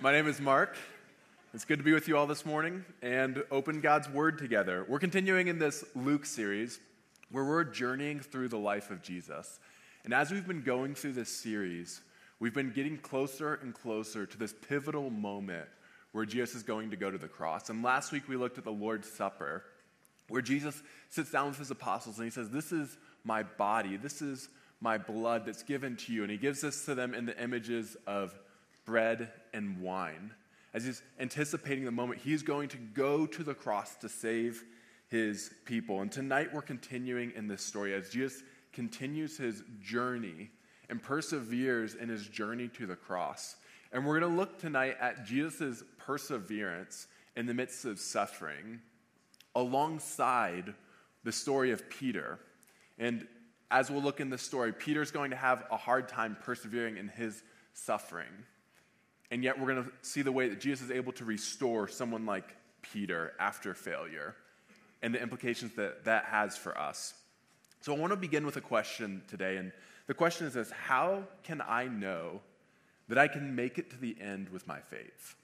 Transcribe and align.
My 0.00 0.12
name 0.12 0.28
is 0.28 0.40
Mark. 0.40 0.76
It's 1.52 1.64
good 1.64 1.78
to 1.78 1.84
be 1.84 1.92
with 1.92 2.06
you 2.06 2.16
all 2.16 2.28
this 2.28 2.46
morning 2.46 2.84
and 3.02 3.42
open 3.50 3.80
God's 3.80 4.08
Word 4.08 4.38
together. 4.38 4.86
We're 4.88 5.00
continuing 5.00 5.48
in 5.48 5.58
this 5.58 5.84
Luke 5.96 6.24
series 6.24 6.78
where 7.32 7.44
we're 7.44 7.64
journeying 7.64 8.20
through 8.20 8.46
the 8.46 8.58
life 8.58 8.92
of 8.92 9.02
Jesus. 9.02 9.58
And 10.04 10.14
as 10.14 10.30
we've 10.30 10.46
been 10.46 10.62
going 10.62 10.94
through 10.94 11.14
this 11.14 11.30
series, 11.30 12.00
we've 12.38 12.54
been 12.54 12.70
getting 12.70 12.96
closer 12.96 13.54
and 13.54 13.74
closer 13.74 14.24
to 14.24 14.38
this 14.38 14.54
pivotal 14.68 15.10
moment 15.10 15.66
where 16.12 16.24
Jesus 16.24 16.54
is 16.54 16.62
going 16.62 16.90
to 16.90 16.96
go 16.96 17.10
to 17.10 17.18
the 17.18 17.26
cross. 17.26 17.68
And 17.68 17.82
last 17.82 18.12
week 18.12 18.28
we 18.28 18.36
looked 18.36 18.56
at 18.56 18.62
the 18.62 18.70
Lord's 18.70 19.10
Supper, 19.10 19.64
where 20.28 20.42
Jesus 20.42 20.80
sits 21.08 21.32
down 21.32 21.48
with 21.48 21.58
his 21.58 21.72
apostles 21.72 22.18
and 22.18 22.24
he 22.24 22.30
says, 22.30 22.50
This 22.50 22.70
is 22.70 22.96
my 23.24 23.42
body, 23.42 23.96
this 23.96 24.22
is 24.22 24.48
my 24.80 24.96
blood 24.96 25.44
that's 25.44 25.64
given 25.64 25.96
to 25.96 26.12
you. 26.12 26.22
And 26.22 26.30
he 26.30 26.38
gives 26.38 26.60
this 26.60 26.84
to 26.84 26.94
them 26.94 27.14
in 27.14 27.26
the 27.26 27.42
images 27.42 27.96
of 28.06 28.32
bread 28.88 29.30
and 29.52 29.82
wine. 29.82 30.32
As 30.72 30.86
he's 30.86 31.02
anticipating 31.20 31.84
the 31.84 31.90
moment, 31.90 32.20
he's 32.20 32.42
going 32.42 32.70
to 32.70 32.78
go 32.78 33.26
to 33.26 33.42
the 33.42 33.52
cross 33.52 33.96
to 33.96 34.08
save 34.08 34.64
his 35.08 35.52
people. 35.66 36.00
And 36.00 36.10
tonight 36.10 36.48
we're 36.54 36.62
continuing 36.62 37.32
in 37.36 37.48
this 37.48 37.62
story 37.62 37.92
as 37.92 38.08
Jesus 38.08 38.42
continues 38.72 39.36
his 39.36 39.62
journey 39.82 40.50
and 40.88 41.02
perseveres 41.02 41.96
in 41.96 42.08
his 42.08 42.28
journey 42.28 42.68
to 42.68 42.86
the 42.86 42.96
cross. 42.96 43.56
And 43.92 44.06
we're 44.06 44.20
going 44.20 44.32
to 44.32 44.38
look 44.38 44.58
tonight 44.58 44.96
at 44.98 45.26
Jesus' 45.26 45.84
perseverance 45.98 47.08
in 47.36 47.44
the 47.44 47.52
midst 47.52 47.84
of 47.84 48.00
suffering 48.00 48.80
alongside 49.54 50.72
the 51.24 51.32
story 51.32 51.72
of 51.72 51.90
Peter. 51.90 52.38
And 52.98 53.26
as 53.70 53.90
we'll 53.90 54.02
look 54.02 54.20
in 54.20 54.30
the 54.30 54.38
story, 54.38 54.72
Peter's 54.72 55.10
going 55.10 55.30
to 55.30 55.36
have 55.36 55.66
a 55.70 55.76
hard 55.76 56.08
time 56.08 56.38
persevering 56.42 56.96
in 56.96 57.08
his 57.08 57.42
suffering. 57.74 58.32
And 59.30 59.44
yet, 59.44 59.58
we're 59.58 59.74
going 59.74 59.84
to 59.84 59.90
see 60.02 60.22
the 60.22 60.32
way 60.32 60.48
that 60.48 60.60
Jesus 60.60 60.86
is 60.86 60.90
able 60.90 61.12
to 61.14 61.24
restore 61.24 61.86
someone 61.88 62.24
like 62.24 62.56
Peter 62.82 63.34
after 63.38 63.74
failure 63.74 64.34
and 65.02 65.14
the 65.14 65.20
implications 65.20 65.74
that 65.74 66.04
that 66.04 66.24
has 66.24 66.56
for 66.56 66.76
us. 66.78 67.14
So, 67.80 67.94
I 67.94 67.98
want 67.98 68.12
to 68.12 68.16
begin 68.16 68.46
with 68.46 68.56
a 68.56 68.62
question 68.62 69.22
today. 69.28 69.56
And 69.56 69.72
the 70.06 70.14
question 70.14 70.46
is 70.46 70.54
this 70.54 70.70
How 70.70 71.24
can 71.44 71.60
I 71.60 71.84
know 71.84 72.40
that 73.08 73.18
I 73.18 73.28
can 73.28 73.54
make 73.54 73.78
it 73.78 73.90
to 73.90 73.98
the 73.98 74.16
end 74.20 74.48
with 74.48 74.66
my 74.66 74.80
faith? 74.80 75.36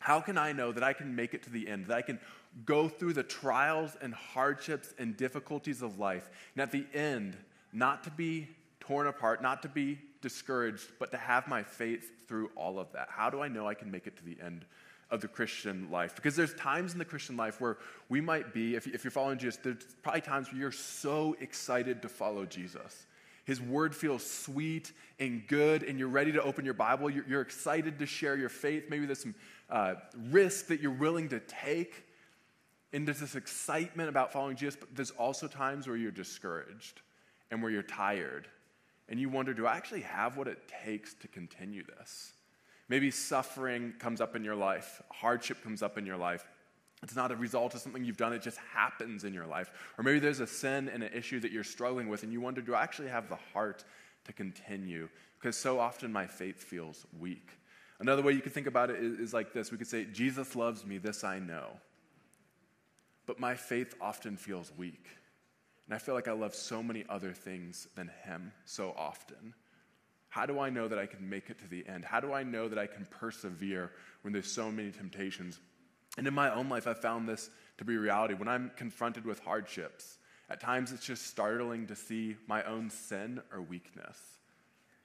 How 0.00 0.20
can 0.20 0.38
I 0.38 0.52
know 0.52 0.72
that 0.72 0.84
I 0.84 0.92
can 0.92 1.14
make 1.14 1.34
it 1.34 1.42
to 1.44 1.50
the 1.50 1.68
end, 1.68 1.86
that 1.86 1.96
I 1.96 2.02
can 2.02 2.20
go 2.64 2.88
through 2.88 3.14
the 3.14 3.22
trials 3.22 3.96
and 4.00 4.14
hardships 4.14 4.94
and 4.98 5.16
difficulties 5.16 5.82
of 5.82 5.98
life, 5.98 6.30
and 6.54 6.62
at 6.62 6.72
the 6.72 6.86
end, 6.94 7.36
not 7.72 8.04
to 8.04 8.10
be 8.10 8.48
torn 8.80 9.06
apart, 9.06 9.42
not 9.42 9.62
to 9.62 9.68
be 9.68 9.98
discouraged, 10.20 10.86
but 10.98 11.10
to 11.10 11.16
have 11.16 11.46
my 11.48 11.62
faith 11.62 12.26
through 12.26 12.50
all 12.56 12.78
of 12.78 12.92
that? 12.92 13.08
How 13.10 13.30
do 13.30 13.40
I 13.40 13.48
know 13.48 13.66
I 13.66 13.74
can 13.74 13.90
make 13.90 14.06
it 14.06 14.16
to 14.16 14.24
the 14.24 14.36
end 14.44 14.64
of 15.10 15.20
the 15.20 15.28
Christian 15.28 15.90
life? 15.90 16.14
Because 16.14 16.36
there's 16.36 16.54
times 16.54 16.92
in 16.92 16.98
the 16.98 17.04
Christian 17.04 17.36
life 17.36 17.60
where 17.60 17.78
we 18.08 18.20
might 18.20 18.52
be, 18.52 18.74
if, 18.74 18.86
if 18.86 19.04
you're 19.04 19.10
following 19.10 19.38
Jesus, 19.38 19.58
there's 19.62 19.84
probably 20.02 20.20
times 20.20 20.50
where 20.50 20.60
you're 20.60 20.72
so 20.72 21.36
excited 21.40 22.02
to 22.02 22.08
follow 22.08 22.44
Jesus. 22.44 23.06
His 23.44 23.62
word 23.62 23.94
feels 23.94 24.28
sweet 24.28 24.92
and 25.18 25.46
good, 25.48 25.82
and 25.82 25.98
you're 25.98 26.08
ready 26.08 26.32
to 26.32 26.42
open 26.42 26.66
your 26.66 26.74
Bible. 26.74 27.08
You're, 27.08 27.24
you're 27.26 27.40
excited 27.40 27.98
to 27.98 28.06
share 28.06 28.36
your 28.36 28.50
faith. 28.50 28.84
Maybe 28.90 29.06
there's 29.06 29.22
some 29.22 29.34
uh, 29.70 29.94
risk 30.30 30.66
that 30.66 30.80
you're 30.80 30.90
willing 30.90 31.30
to 31.30 31.40
take. 31.40 32.04
And 32.92 33.06
there's 33.06 33.20
this 33.20 33.36
excitement 33.36 34.08
about 34.08 34.32
following 34.32 34.56
Jesus, 34.56 34.76
but 34.76 34.94
there's 34.94 35.12
also 35.12 35.46
times 35.46 35.86
where 35.86 35.96
you're 35.96 36.10
discouraged 36.10 37.00
and 37.50 37.62
where 37.62 37.70
you're 37.70 37.82
tired 37.82 38.48
and 39.08 39.18
you 39.18 39.28
wonder, 39.28 39.54
do 39.54 39.66
I 39.66 39.76
actually 39.76 40.02
have 40.02 40.36
what 40.36 40.48
it 40.48 40.58
takes 40.84 41.14
to 41.14 41.28
continue 41.28 41.82
this? 41.84 42.32
Maybe 42.88 43.10
suffering 43.10 43.94
comes 43.98 44.20
up 44.20 44.34
in 44.36 44.44
your 44.44 44.54
life, 44.54 45.02
hardship 45.10 45.62
comes 45.62 45.82
up 45.82 45.98
in 45.98 46.06
your 46.06 46.16
life. 46.16 46.46
It's 47.02 47.14
not 47.14 47.30
a 47.30 47.36
result 47.36 47.74
of 47.74 47.80
something 47.80 48.04
you've 48.04 48.16
done, 48.16 48.32
it 48.32 48.42
just 48.42 48.58
happens 48.74 49.24
in 49.24 49.32
your 49.32 49.46
life. 49.46 49.70
Or 49.96 50.04
maybe 50.04 50.18
there's 50.18 50.40
a 50.40 50.46
sin 50.46 50.88
and 50.88 51.02
an 51.02 51.12
issue 51.12 51.38
that 51.40 51.52
you're 51.52 51.64
struggling 51.64 52.08
with, 52.08 52.22
and 52.22 52.32
you 52.32 52.40
wonder, 52.40 52.60
do 52.60 52.74
I 52.74 52.82
actually 52.82 53.08
have 53.08 53.28
the 53.28 53.38
heart 53.52 53.84
to 54.24 54.32
continue? 54.32 55.08
Because 55.38 55.56
so 55.56 55.78
often 55.78 56.12
my 56.12 56.26
faith 56.26 56.62
feels 56.62 57.06
weak. 57.18 57.50
Another 58.00 58.22
way 58.22 58.32
you 58.32 58.40
could 58.40 58.52
think 58.52 58.66
about 58.66 58.90
it 58.90 59.02
is, 59.02 59.18
is 59.18 59.34
like 59.34 59.52
this 59.52 59.70
we 59.70 59.78
could 59.78 59.86
say, 59.86 60.04
Jesus 60.04 60.56
loves 60.56 60.84
me, 60.84 60.98
this 60.98 61.24
I 61.24 61.38
know. 61.38 61.68
But 63.26 63.38
my 63.38 63.54
faith 63.54 63.94
often 64.00 64.36
feels 64.36 64.72
weak. 64.76 65.06
And 65.88 65.94
I 65.94 65.98
feel 65.98 66.14
like 66.14 66.28
I 66.28 66.32
love 66.32 66.54
so 66.54 66.82
many 66.82 67.06
other 67.08 67.32
things 67.32 67.88
than 67.96 68.10
Him 68.24 68.52
so 68.66 68.94
often. 68.96 69.54
How 70.28 70.44
do 70.44 70.60
I 70.60 70.68
know 70.68 70.86
that 70.86 70.98
I 70.98 71.06
can 71.06 71.26
make 71.28 71.48
it 71.48 71.58
to 71.60 71.66
the 71.66 71.86
end? 71.88 72.04
How 72.04 72.20
do 72.20 72.34
I 72.34 72.42
know 72.42 72.68
that 72.68 72.78
I 72.78 72.86
can 72.86 73.06
persevere 73.10 73.90
when 74.20 74.34
there's 74.34 74.52
so 74.52 74.70
many 74.70 74.90
temptations? 74.90 75.58
And 76.18 76.26
in 76.26 76.34
my 76.34 76.54
own 76.54 76.68
life, 76.68 76.86
I 76.86 76.92
found 76.92 77.26
this 77.26 77.48
to 77.78 77.86
be 77.86 77.96
reality. 77.96 78.34
When 78.34 78.48
I'm 78.48 78.70
confronted 78.76 79.24
with 79.24 79.38
hardships, 79.38 80.18
at 80.50 80.60
times 80.60 80.92
it's 80.92 81.06
just 81.06 81.26
startling 81.26 81.86
to 81.86 81.96
see 81.96 82.36
my 82.46 82.62
own 82.64 82.90
sin 82.90 83.40
or 83.50 83.62
weakness. 83.62 84.18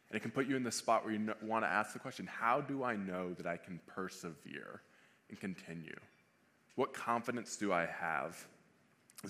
And 0.09 0.17
it 0.17 0.21
can 0.21 0.31
put 0.31 0.47
you 0.47 0.57
in 0.57 0.63
the 0.63 0.71
spot 0.71 1.05
where 1.05 1.13
you 1.13 1.33
want 1.41 1.63
to 1.63 1.69
ask 1.69 1.93
the 1.93 1.99
question 1.99 2.27
how 2.27 2.59
do 2.59 2.83
I 2.83 2.97
know 2.97 3.33
that 3.35 3.47
I 3.47 3.55
can 3.55 3.79
persevere 3.87 4.81
and 5.29 5.39
continue? 5.39 5.95
What 6.75 6.93
confidence 6.93 7.55
do 7.55 7.71
I 7.71 7.85
have? 7.85 8.45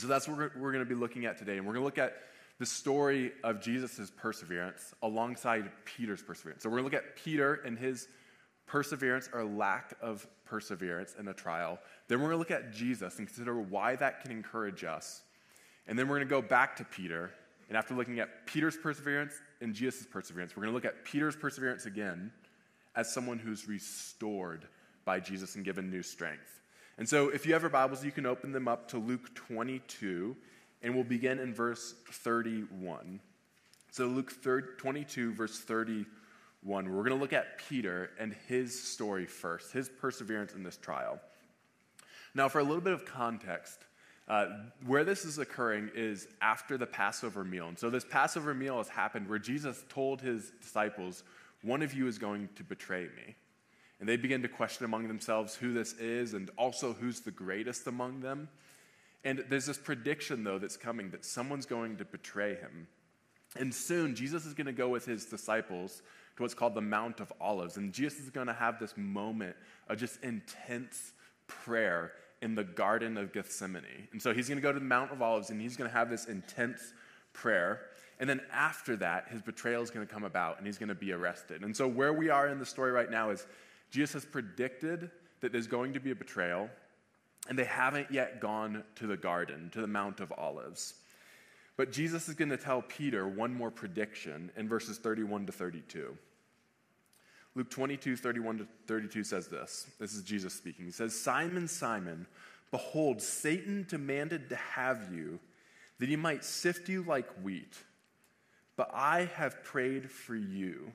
So 0.01 0.07
that's 0.07 0.27
what 0.27 0.37
we're, 0.37 0.51
we're 0.57 0.71
going 0.71 0.83
to 0.83 0.89
be 0.89 0.99
looking 0.99 1.25
at 1.25 1.37
today. 1.37 1.57
And 1.57 1.65
we're 1.65 1.73
going 1.73 1.81
to 1.83 1.85
look 1.85 1.97
at 1.97 2.15
the 2.59 2.65
story 2.65 3.31
of 3.43 3.61
Jesus' 3.61 4.11
perseverance 4.15 4.93
alongside 5.01 5.71
Peter's 5.85 6.21
perseverance. 6.21 6.63
So 6.63 6.69
we're 6.69 6.79
going 6.79 6.89
to 6.89 6.97
look 6.97 7.03
at 7.03 7.15
Peter 7.15 7.55
and 7.65 7.77
his 7.77 8.07
perseverance 8.65 9.29
or 9.33 9.43
lack 9.43 9.93
of 10.01 10.27
perseverance 10.45 11.15
in 11.19 11.27
a 11.27 11.33
trial. 11.33 11.79
Then 12.07 12.19
we're 12.19 12.29
going 12.29 12.35
to 12.35 12.39
look 12.39 12.51
at 12.51 12.73
Jesus 12.73 13.17
and 13.19 13.27
consider 13.27 13.59
why 13.59 13.95
that 13.97 14.21
can 14.21 14.31
encourage 14.31 14.83
us. 14.83 15.21
And 15.87 15.97
then 15.97 16.07
we're 16.07 16.17
going 16.17 16.27
to 16.27 16.33
go 16.33 16.41
back 16.41 16.75
to 16.77 16.85
Peter. 16.85 17.31
And 17.69 17.77
after 17.77 17.93
looking 17.93 18.19
at 18.19 18.45
Peter's 18.45 18.77
perseverance 18.77 19.33
and 19.61 19.73
Jesus' 19.73 20.05
perseverance, 20.09 20.55
we're 20.55 20.63
going 20.63 20.71
to 20.71 20.75
look 20.75 20.85
at 20.85 21.05
Peter's 21.05 21.35
perseverance 21.35 21.85
again 21.85 22.31
as 22.95 23.11
someone 23.11 23.39
who's 23.39 23.67
restored 23.67 24.67
by 25.05 25.19
Jesus 25.19 25.55
and 25.55 25.65
given 25.65 25.89
new 25.89 26.03
strength. 26.03 26.61
And 26.97 27.09
so, 27.09 27.29
if 27.29 27.45
you 27.45 27.53
have 27.53 27.63
your 27.63 27.71
Bibles, 27.71 28.05
you 28.05 28.11
can 28.11 28.27
open 28.27 28.51
them 28.51 28.67
up 28.67 28.89
to 28.89 28.99
Luke 28.99 29.33
22, 29.33 30.35
and 30.83 30.93
we'll 30.93 31.03
begin 31.03 31.39
in 31.39 31.51
verse 31.51 31.95
31. 32.11 33.19
So, 33.89 34.05
Luke 34.05 34.31
22, 34.77 35.33
verse 35.33 35.59
31, 35.59 36.93
we're 36.93 37.03
going 37.03 37.15
to 37.15 37.15
look 37.15 37.33
at 37.33 37.57
Peter 37.67 38.11
and 38.19 38.35
his 38.47 38.79
story 38.79 39.25
first, 39.25 39.71
his 39.71 39.89
perseverance 39.89 40.53
in 40.53 40.61
this 40.61 40.77
trial. 40.77 41.19
Now, 42.35 42.47
for 42.47 42.59
a 42.59 42.63
little 42.63 42.81
bit 42.81 42.93
of 42.93 43.05
context, 43.05 43.79
uh, 44.27 44.45
where 44.85 45.03
this 45.03 45.25
is 45.25 45.39
occurring 45.39 45.89
is 45.95 46.27
after 46.43 46.77
the 46.77 46.85
Passover 46.85 47.43
meal. 47.43 47.69
And 47.69 47.77
so, 47.77 47.89
this 47.89 48.05
Passover 48.05 48.53
meal 48.53 48.77
has 48.77 48.87
happened 48.87 49.27
where 49.27 49.39
Jesus 49.39 49.83
told 49.89 50.21
his 50.21 50.51
disciples, 50.61 51.23
One 51.63 51.81
of 51.81 51.95
you 51.95 52.05
is 52.05 52.19
going 52.19 52.49
to 52.55 52.63
betray 52.63 53.05
me. 53.05 53.35
And 54.03 54.09
they 54.09 54.17
begin 54.17 54.41
to 54.41 54.49
question 54.49 54.83
among 54.83 55.07
themselves 55.07 55.55
who 55.55 55.73
this 55.73 55.93
is 55.93 56.33
and 56.33 56.51
also 56.57 56.91
who's 56.91 57.21
the 57.21 57.31
greatest 57.31 57.87
among 57.87 58.19
them. 58.19 58.49
And 59.23 59.45
there's 59.47 59.65
this 59.65 59.77
prediction, 59.77 60.43
though, 60.43 60.59
that's 60.59 60.75
coming 60.75 61.09
that 61.11 61.23
someone's 61.23 61.65
going 61.65 61.95
to 61.95 62.03
betray 62.03 62.55
him. 62.55 62.89
And 63.55 63.73
soon, 63.73 64.13
Jesus 64.13 64.45
is 64.45 64.53
going 64.53 64.67
to 64.67 64.73
go 64.73 64.89
with 64.89 65.05
his 65.05 65.23
disciples 65.23 66.01
to 66.35 66.43
what's 66.43 66.53
called 66.53 66.75
the 66.75 66.81
Mount 66.81 67.21
of 67.21 67.31
Olives. 67.39 67.77
And 67.77 67.93
Jesus 67.93 68.19
is 68.19 68.29
going 68.29 68.47
to 68.47 68.53
have 68.53 68.77
this 68.77 68.93
moment 68.97 69.55
of 69.87 69.99
just 69.99 70.21
intense 70.21 71.13
prayer 71.47 72.11
in 72.41 72.55
the 72.55 72.65
Garden 72.65 73.17
of 73.17 73.31
Gethsemane. 73.31 74.09
And 74.11 74.21
so 74.21 74.33
he's 74.33 74.49
going 74.49 74.57
to 74.57 74.61
go 74.61 74.73
to 74.73 74.79
the 74.79 74.85
Mount 74.85 75.13
of 75.13 75.21
Olives 75.21 75.49
and 75.49 75.61
he's 75.61 75.77
going 75.77 75.89
to 75.89 75.95
have 75.95 76.09
this 76.09 76.25
intense 76.25 76.93
prayer. 77.31 77.79
And 78.19 78.29
then 78.29 78.41
after 78.51 78.97
that, 78.97 79.29
his 79.29 79.41
betrayal 79.41 79.81
is 79.81 79.91
going 79.91 80.05
to 80.05 80.13
come 80.13 80.25
about 80.25 80.57
and 80.57 80.67
he's 80.67 80.77
going 80.77 80.89
to 80.89 80.93
be 80.93 81.13
arrested. 81.13 81.63
And 81.63 81.73
so, 81.73 81.87
where 81.87 82.11
we 82.11 82.29
are 82.29 82.49
in 82.49 82.59
the 82.59 82.65
story 82.65 82.91
right 82.91 83.09
now 83.09 83.29
is 83.29 83.47
Jesus 83.93 84.13
has 84.13 84.25
predicted 84.25 85.11
that 85.41 85.51
there's 85.51 85.67
going 85.67 85.93
to 85.93 85.99
be 85.99 86.09
a 86.09 86.15
betrayal, 86.15 86.67
and 87.47 87.59
they 87.59 87.63
haven't 87.63 88.09
yet 88.09 88.39
gone 88.39 88.83
to 88.95 89.05
the 89.05 89.15
garden, 89.15 89.69
to 89.71 89.81
the 89.81 89.87
Mount 89.87 90.19
of 90.19 90.33
Olives. 90.35 90.95
But 91.77 91.91
Jesus 91.91 92.27
is 92.27 92.33
going 92.33 92.49
to 92.49 92.57
tell 92.57 92.81
Peter 92.81 93.27
one 93.27 93.53
more 93.53 93.69
prediction 93.69 94.49
in 94.57 94.67
verses 94.67 94.97
31 94.97 95.45
to 95.45 95.51
32. 95.51 96.17
Luke 97.53 97.69
22, 97.69 98.15
31 98.15 98.57
to 98.57 98.67
32 98.87 99.23
says 99.23 99.47
this. 99.47 99.85
This 99.99 100.15
is 100.15 100.23
Jesus 100.23 100.55
speaking. 100.55 100.85
He 100.85 100.91
says, 100.91 101.15
Simon, 101.15 101.67
Simon, 101.67 102.25
behold, 102.71 103.21
Satan 103.21 103.85
demanded 103.87 104.49
to 104.49 104.55
have 104.55 105.13
you, 105.13 105.39
that 105.99 106.09
he 106.09 106.15
might 106.15 106.43
sift 106.43 106.89
you 106.89 107.03
like 107.03 107.29
wheat. 107.43 107.77
But 108.75 108.89
I 108.91 109.25
have 109.35 109.63
prayed 109.63 110.09
for 110.09 110.35
you, 110.35 110.93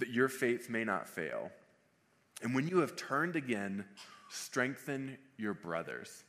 that 0.00 0.08
your 0.08 0.28
faith 0.28 0.68
may 0.68 0.82
not 0.82 1.08
fail. 1.08 1.52
And 2.42 2.54
when 2.54 2.68
you 2.68 2.78
have 2.78 2.96
turned 2.96 3.36
again, 3.36 3.84
strengthen 4.28 5.16
your 5.36 5.54
brothers. 5.54 6.24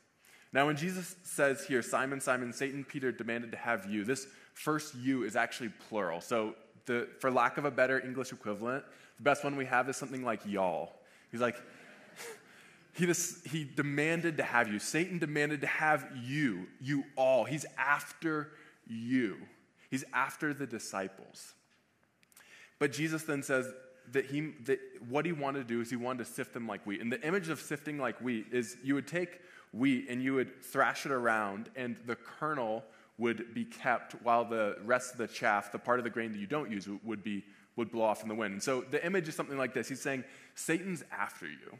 Now, 0.52 0.66
when 0.66 0.76
Jesus 0.76 1.16
says 1.22 1.66
here, 1.66 1.82
Simon, 1.82 2.20
Simon, 2.20 2.52
Satan, 2.52 2.84
Peter 2.84 3.12
demanded 3.12 3.52
to 3.52 3.58
have 3.58 3.86
you, 3.90 4.04
this 4.04 4.26
first 4.54 4.94
you 4.94 5.24
is 5.24 5.36
actually 5.36 5.70
plural. 5.88 6.20
So, 6.20 6.54
the, 6.86 7.06
for 7.20 7.30
lack 7.30 7.58
of 7.58 7.66
a 7.66 7.70
better 7.70 8.00
English 8.00 8.32
equivalent, 8.32 8.82
the 9.18 9.22
best 9.22 9.44
one 9.44 9.56
we 9.56 9.66
have 9.66 9.88
is 9.90 9.96
something 9.96 10.24
like 10.24 10.40
y'all. 10.46 10.94
He's 11.30 11.42
like, 11.42 11.56
he, 12.94 13.04
just, 13.04 13.46
he 13.46 13.64
demanded 13.64 14.38
to 14.38 14.42
have 14.42 14.72
you. 14.72 14.78
Satan 14.78 15.18
demanded 15.18 15.60
to 15.60 15.66
have 15.66 16.06
you, 16.24 16.66
you 16.80 17.04
all. 17.14 17.44
He's 17.44 17.66
after 17.76 18.52
you, 18.86 19.36
he's 19.90 20.04
after 20.14 20.54
the 20.54 20.66
disciples. 20.66 21.52
But 22.78 22.92
Jesus 22.92 23.24
then 23.24 23.42
says 23.42 23.70
that, 24.12 24.26
he, 24.26 24.52
that 24.64 24.78
what 25.08 25.26
he 25.26 25.32
wanted 25.32 25.60
to 25.60 25.64
do 25.64 25.80
is 25.80 25.90
he 25.90 25.96
wanted 25.96 26.24
to 26.24 26.32
sift 26.32 26.54
them 26.54 26.66
like 26.66 26.84
wheat. 26.86 27.00
And 27.00 27.12
the 27.12 27.20
image 27.26 27.48
of 27.48 27.60
sifting 27.60 27.98
like 27.98 28.20
wheat 28.20 28.46
is 28.52 28.76
you 28.82 28.94
would 28.94 29.06
take 29.06 29.40
wheat 29.72 30.06
and 30.08 30.22
you 30.22 30.34
would 30.34 30.62
thrash 30.62 31.06
it 31.06 31.12
around, 31.12 31.70
and 31.76 31.96
the 32.06 32.16
kernel 32.16 32.84
would 33.18 33.52
be 33.52 33.64
kept 33.64 34.12
while 34.22 34.44
the 34.44 34.76
rest 34.84 35.12
of 35.12 35.18
the 35.18 35.26
chaff, 35.26 35.72
the 35.72 35.78
part 35.78 35.98
of 35.98 36.04
the 36.04 36.10
grain 36.10 36.32
that 36.32 36.38
you 36.38 36.46
don't 36.46 36.70
use, 36.70 36.88
would, 37.04 37.22
be, 37.22 37.44
would 37.76 37.90
blow 37.90 38.04
off 38.04 38.22
in 38.22 38.28
the 38.28 38.34
wind. 38.34 38.52
And 38.52 38.62
so 38.62 38.84
the 38.90 39.04
image 39.04 39.28
is 39.28 39.34
something 39.34 39.58
like 39.58 39.74
this 39.74 39.88
He's 39.88 40.00
saying, 40.00 40.24
Satan's 40.54 41.02
after 41.12 41.46
you. 41.46 41.78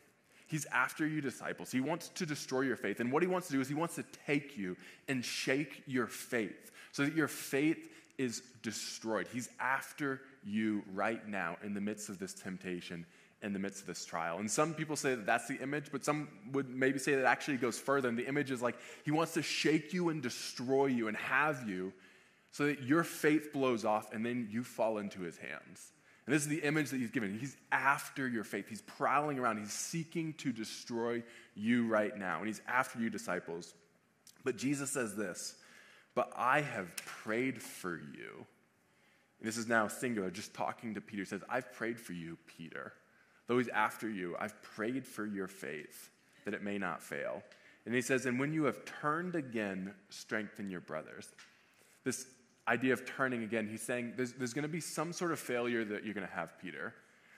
He's 0.49 0.65
after 0.73 1.07
you, 1.07 1.21
disciples. 1.21 1.71
He 1.71 1.81
wants 1.81 2.09
to 2.09 2.25
destroy 2.25 2.63
your 2.63 2.77
faith. 2.77 3.01
And 3.01 3.13
what 3.13 3.23
he 3.23 3.29
wants 3.29 3.49
to 3.49 3.53
do 3.53 3.61
is 3.61 3.69
he 3.69 3.75
wants 3.75 3.97
to 3.97 4.05
take 4.27 4.57
you 4.57 4.77
and 5.07 5.23
shake 5.23 5.83
your 5.87 6.07
faith 6.07 6.73
so 6.91 7.05
that 7.05 7.15
your 7.15 7.29
faith 7.29 7.91
is 8.19 8.43
destroyed. 8.62 9.29
He's 9.32 9.49
after 9.61 10.20
you 10.44 10.82
right 10.93 11.26
now 11.26 11.56
in 11.62 11.73
the 11.73 11.81
midst 11.81 12.09
of 12.09 12.19
this 12.19 12.35
temptation, 12.35 13.06
in 13.43 13.53
the 13.53 13.59
midst 13.59 13.81
of 13.81 13.87
this 13.87 14.05
trial. 14.05 14.38
And 14.38 14.50
some 14.50 14.75
people 14.75 14.97
say 14.97 15.15
that 15.15 15.25
that's 15.25 15.47
the 15.47 15.59
image, 15.62 15.87
but 15.93 16.05
some 16.05 16.29
would 16.53 16.69
maybe 16.69 16.99
say 16.99 17.15
that 17.15 17.25
actually 17.25 17.56
goes 17.56 17.79
further. 17.79 18.09
And 18.09 18.19
the 18.19 18.26
image 18.26 18.50
is 18.50 18.61
like 18.61 18.76
he 19.05 19.12
wants 19.12 19.35
to 19.35 19.43
shake 19.43 19.93
you 19.93 20.09
and 20.09 20.20
destroy 20.20 20.87
you 20.87 21.09
and 21.09 21.17
have 21.17 21.69
you 21.69 21.93
so 22.50 22.67
that 22.67 22.82
your 22.82 23.05
faith 23.05 23.53
blows 23.53 23.85
off 23.85 24.12
and 24.12 24.26
then 24.26 24.49
you 24.50 24.64
fall 24.64 24.99
into 24.99 25.21
his 25.21 25.38
hands. 25.38 25.93
And 26.26 26.35
this 26.35 26.43
is 26.43 26.49
the 26.49 26.59
image 26.59 26.91
that 26.91 26.99
he's 26.99 27.11
given. 27.11 27.38
He's 27.38 27.56
after 27.73 28.29
your 28.29 28.44
faith. 28.44 28.69
He's 28.69 28.82
prowling 28.82 29.38
around. 29.38 29.59
He's 29.59 29.73
seeking 29.73 30.35
to 30.35 30.53
destroy 30.53 31.23
you 31.55 31.87
right 31.87 32.14
now. 32.19 32.38
And 32.38 32.47
he's 32.47 32.61
after 32.69 32.99
you, 32.99 33.09
disciples. 33.09 33.73
But 34.44 34.56
Jesus 34.59 34.91
says 34.91 35.14
this 35.14 35.56
But 36.19 36.32
I 36.35 36.62
have 36.62 36.97
prayed 36.97 37.62
for 37.62 37.94
you. 37.94 38.44
And 39.38 39.47
this 39.47 39.56
is 39.56 39.69
now 39.69 39.87
singular, 39.87 40.32
just 40.32 40.53
talking 40.53 40.94
to 40.94 41.00
Peter. 41.00 41.25
Says, 41.25 41.43
I've 41.49 41.73
prayed 41.73 42.00
for 42.00 42.12
you, 42.12 42.37
Peter. 42.49 42.93
Though 43.47 43.59
he's 43.59 43.69
after 43.69 44.11
you, 44.11 44.35
I've 44.41 44.61
prayed 44.61 45.06
for 45.06 45.25
your 45.25 45.47
faith 45.47 46.11
that 46.44 46.55
it 46.55 46.65
may 46.65 46.76
not 46.76 47.05
fail. 47.05 47.44
And 47.87 47.94
he 47.94 48.00
says, 48.00 48.26
And 48.26 48.37
when 48.37 48.53
you 48.53 48.65
have 48.65 48.85
turned 48.85 49.37
again, 49.37 49.94
strengthen 50.09 50.69
your 50.69 50.81
brothers. 50.81 51.29
This 52.03 52.26
idea 52.67 52.94
of 52.94 53.06
turning 53.06 53.44
again, 53.44 53.69
he's 53.69 53.82
saying 53.82 54.14
there's, 54.17 54.32
there's 54.32 54.53
going 54.53 54.62
to 54.62 54.69
be 54.69 54.81
some 54.81 55.12
sort 55.12 55.31
of 55.31 55.38
failure 55.38 55.85
that 55.85 56.05
you're 56.05 56.14
going 56.14 56.26
to 56.26 56.35
have, 56.35 56.59
Peter. 56.61 56.94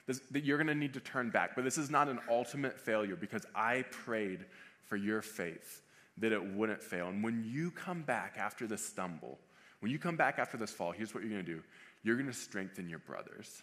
This, 0.06 0.21
that 0.31 0.43
you're 0.43 0.56
going 0.56 0.69
to 0.69 0.75
need 0.75 0.94
to 0.94 1.00
turn 1.00 1.29
back. 1.29 1.55
But 1.55 1.65
this 1.65 1.76
is 1.76 1.91
not 1.91 2.09
an 2.09 2.19
ultimate 2.31 2.81
failure 2.81 3.15
because 3.15 3.44
I 3.55 3.85
prayed 3.91 4.47
for 4.88 4.97
your 4.97 5.21
faith 5.21 5.83
that 6.21 6.33
it 6.33 6.55
wouldn't 6.55 6.83
fail. 6.83 7.09
And 7.09 7.23
when 7.23 7.45
you 7.45 7.71
come 7.71 8.03
back 8.03 8.37
after 8.39 8.67
this 8.67 8.85
stumble, 8.85 9.39
when 9.81 9.91
you 9.91 9.99
come 9.99 10.17
back 10.17 10.39
after 10.39 10.57
this 10.57 10.71
fall, 10.71 10.93
here's 10.93 11.15
what 11.15 11.23
you're 11.23 11.33
going 11.33 11.45
to 11.45 11.55
do 11.55 11.63
you're 12.03 12.17
going 12.17 12.29
to 12.29 12.33
strengthen 12.33 12.89
your 12.89 12.99
brothers 13.01 13.63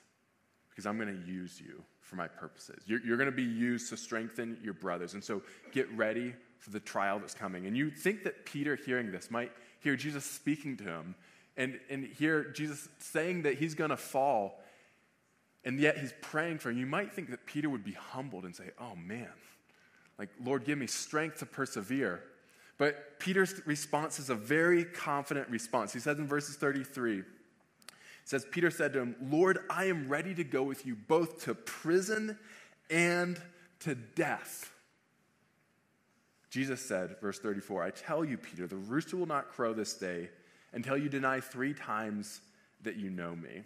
because 0.69 0.85
I'm 0.85 0.97
going 0.99 1.23
to 1.23 1.31
use 1.31 1.59
you 1.59 1.81
for 2.01 2.17
my 2.17 2.27
purposes. 2.27 2.83
You're, 2.85 2.99
you're 3.03 3.17
going 3.17 3.29
to 3.29 3.35
be 3.35 3.41
used 3.41 3.89
to 3.89 3.97
strengthen 3.97 4.59
your 4.63 4.75
brothers. 4.75 5.15
And 5.15 5.23
so 5.23 5.41
get 5.71 5.91
ready 5.93 6.35
for 6.59 6.69
the 6.69 6.79
trial 6.79 7.17
that's 7.17 7.33
coming. 7.33 7.65
And 7.65 7.75
you 7.75 7.89
think 7.89 8.23
that 8.25 8.45
Peter, 8.45 8.75
hearing 8.75 9.11
this, 9.11 9.31
might 9.31 9.51
hear 9.79 9.95
Jesus 9.95 10.23
speaking 10.23 10.77
to 10.77 10.83
him 10.83 11.15
and, 11.57 11.79
and 11.89 12.05
hear 12.05 12.51
Jesus 12.51 12.87
saying 12.99 13.41
that 13.41 13.55
he's 13.55 13.73
going 13.73 13.89
to 13.89 13.97
fall, 13.97 14.61
and 15.65 15.79
yet 15.79 15.97
he's 15.97 16.13
praying 16.21 16.59
for 16.59 16.69
him. 16.69 16.77
You 16.77 16.85
might 16.85 17.11
think 17.11 17.31
that 17.31 17.47
Peter 17.47 17.69
would 17.71 17.83
be 17.83 17.93
humbled 17.93 18.45
and 18.45 18.55
say, 18.55 18.69
Oh 18.79 18.95
man, 18.95 19.33
like, 20.17 20.29
Lord, 20.43 20.63
give 20.63 20.77
me 20.77 20.87
strength 20.87 21.39
to 21.39 21.45
persevere. 21.45 22.23
But 22.77 23.19
Peter's 23.19 23.65
response 23.65 24.19
is 24.19 24.29
a 24.29 24.35
very 24.35 24.85
confident 24.85 25.49
response. 25.49 25.93
He 25.93 25.99
says 25.99 26.19
in 26.19 26.27
verses 26.27 26.55
33, 26.55 27.23
says, 28.27 28.45
Peter 28.51 28.69
said 28.69 28.93
to 28.93 28.99
him, 28.99 29.15
Lord, 29.21 29.59
I 29.69 29.85
am 29.85 30.09
ready 30.09 30.35
to 30.35 30.43
go 30.43 30.63
with 30.63 30.85
you 30.85 30.95
both 30.95 31.43
to 31.45 31.55
prison 31.55 32.37
and 32.89 33.41
to 33.79 33.95
death. 33.95 34.71
Jesus 36.49 36.81
said, 36.81 37.15
verse 37.21 37.39
34, 37.39 37.83
I 37.83 37.89
tell 37.91 38.25
you, 38.25 38.37
Peter, 38.37 38.67
the 38.67 38.75
rooster 38.75 39.15
will 39.15 39.27
not 39.27 39.49
crow 39.49 39.73
this 39.73 39.93
day 39.93 40.29
until 40.73 40.97
you 40.97 41.07
deny 41.07 41.39
three 41.39 41.73
times 41.73 42.41
that 42.83 42.97
you 42.97 43.09
know 43.09 43.35
me. 43.35 43.63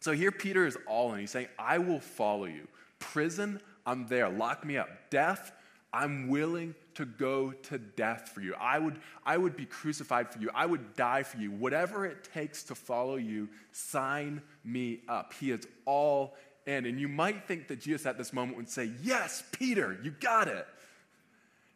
So 0.00 0.12
here 0.12 0.32
Peter 0.32 0.66
is 0.66 0.78
all 0.86 1.12
in. 1.12 1.20
He's 1.20 1.30
saying, 1.30 1.48
I 1.58 1.78
will 1.78 2.00
follow 2.00 2.44
you. 2.44 2.68
Prison, 3.00 3.60
I'm 3.84 4.06
there. 4.06 4.28
Lock 4.28 4.64
me 4.64 4.76
up. 4.76 4.88
Death, 5.10 5.52
I'm 5.92 6.28
willing 6.28 6.74
to 6.94 7.04
go 7.04 7.52
to 7.52 7.78
death 7.78 8.30
for 8.32 8.40
you. 8.40 8.54
I 8.60 8.78
would, 8.78 9.00
I 9.24 9.36
would 9.36 9.56
be 9.56 9.66
crucified 9.66 10.32
for 10.32 10.38
you. 10.38 10.50
I 10.54 10.66
would 10.66 10.94
die 10.94 11.24
for 11.24 11.38
you. 11.38 11.50
Whatever 11.50 12.06
it 12.06 12.28
takes 12.32 12.62
to 12.64 12.74
follow 12.74 13.16
you, 13.16 13.48
sign 13.72 14.42
me 14.64 15.00
up. 15.08 15.32
He 15.32 15.50
is 15.50 15.66
all 15.86 16.36
in. 16.66 16.86
And 16.86 17.00
you 17.00 17.08
might 17.08 17.46
think 17.46 17.68
that 17.68 17.80
Jesus 17.80 18.06
at 18.06 18.18
this 18.18 18.32
moment 18.32 18.56
would 18.56 18.68
say, 18.68 18.90
Yes, 19.02 19.42
Peter, 19.52 19.98
you 20.02 20.12
got 20.12 20.48
it. 20.48 20.66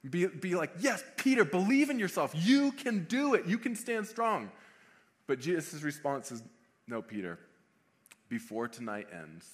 Be, 0.08 0.26
be 0.26 0.54
like, 0.54 0.70
Yes, 0.78 1.02
Peter, 1.16 1.44
believe 1.44 1.90
in 1.90 1.98
yourself. 1.98 2.32
You 2.34 2.70
can 2.72 3.04
do 3.04 3.34
it. 3.34 3.46
You 3.46 3.58
can 3.58 3.74
stand 3.74 4.06
strong. 4.06 4.50
But 5.26 5.40
Jesus' 5.40 5.82
response 5.82 6.30
is, 6.30 6.42
No, 6.86 7.02
Peter, 7.02 7.38
before 8.28 8.68
tonight 8.68 9.08
ends, 9.12 9.48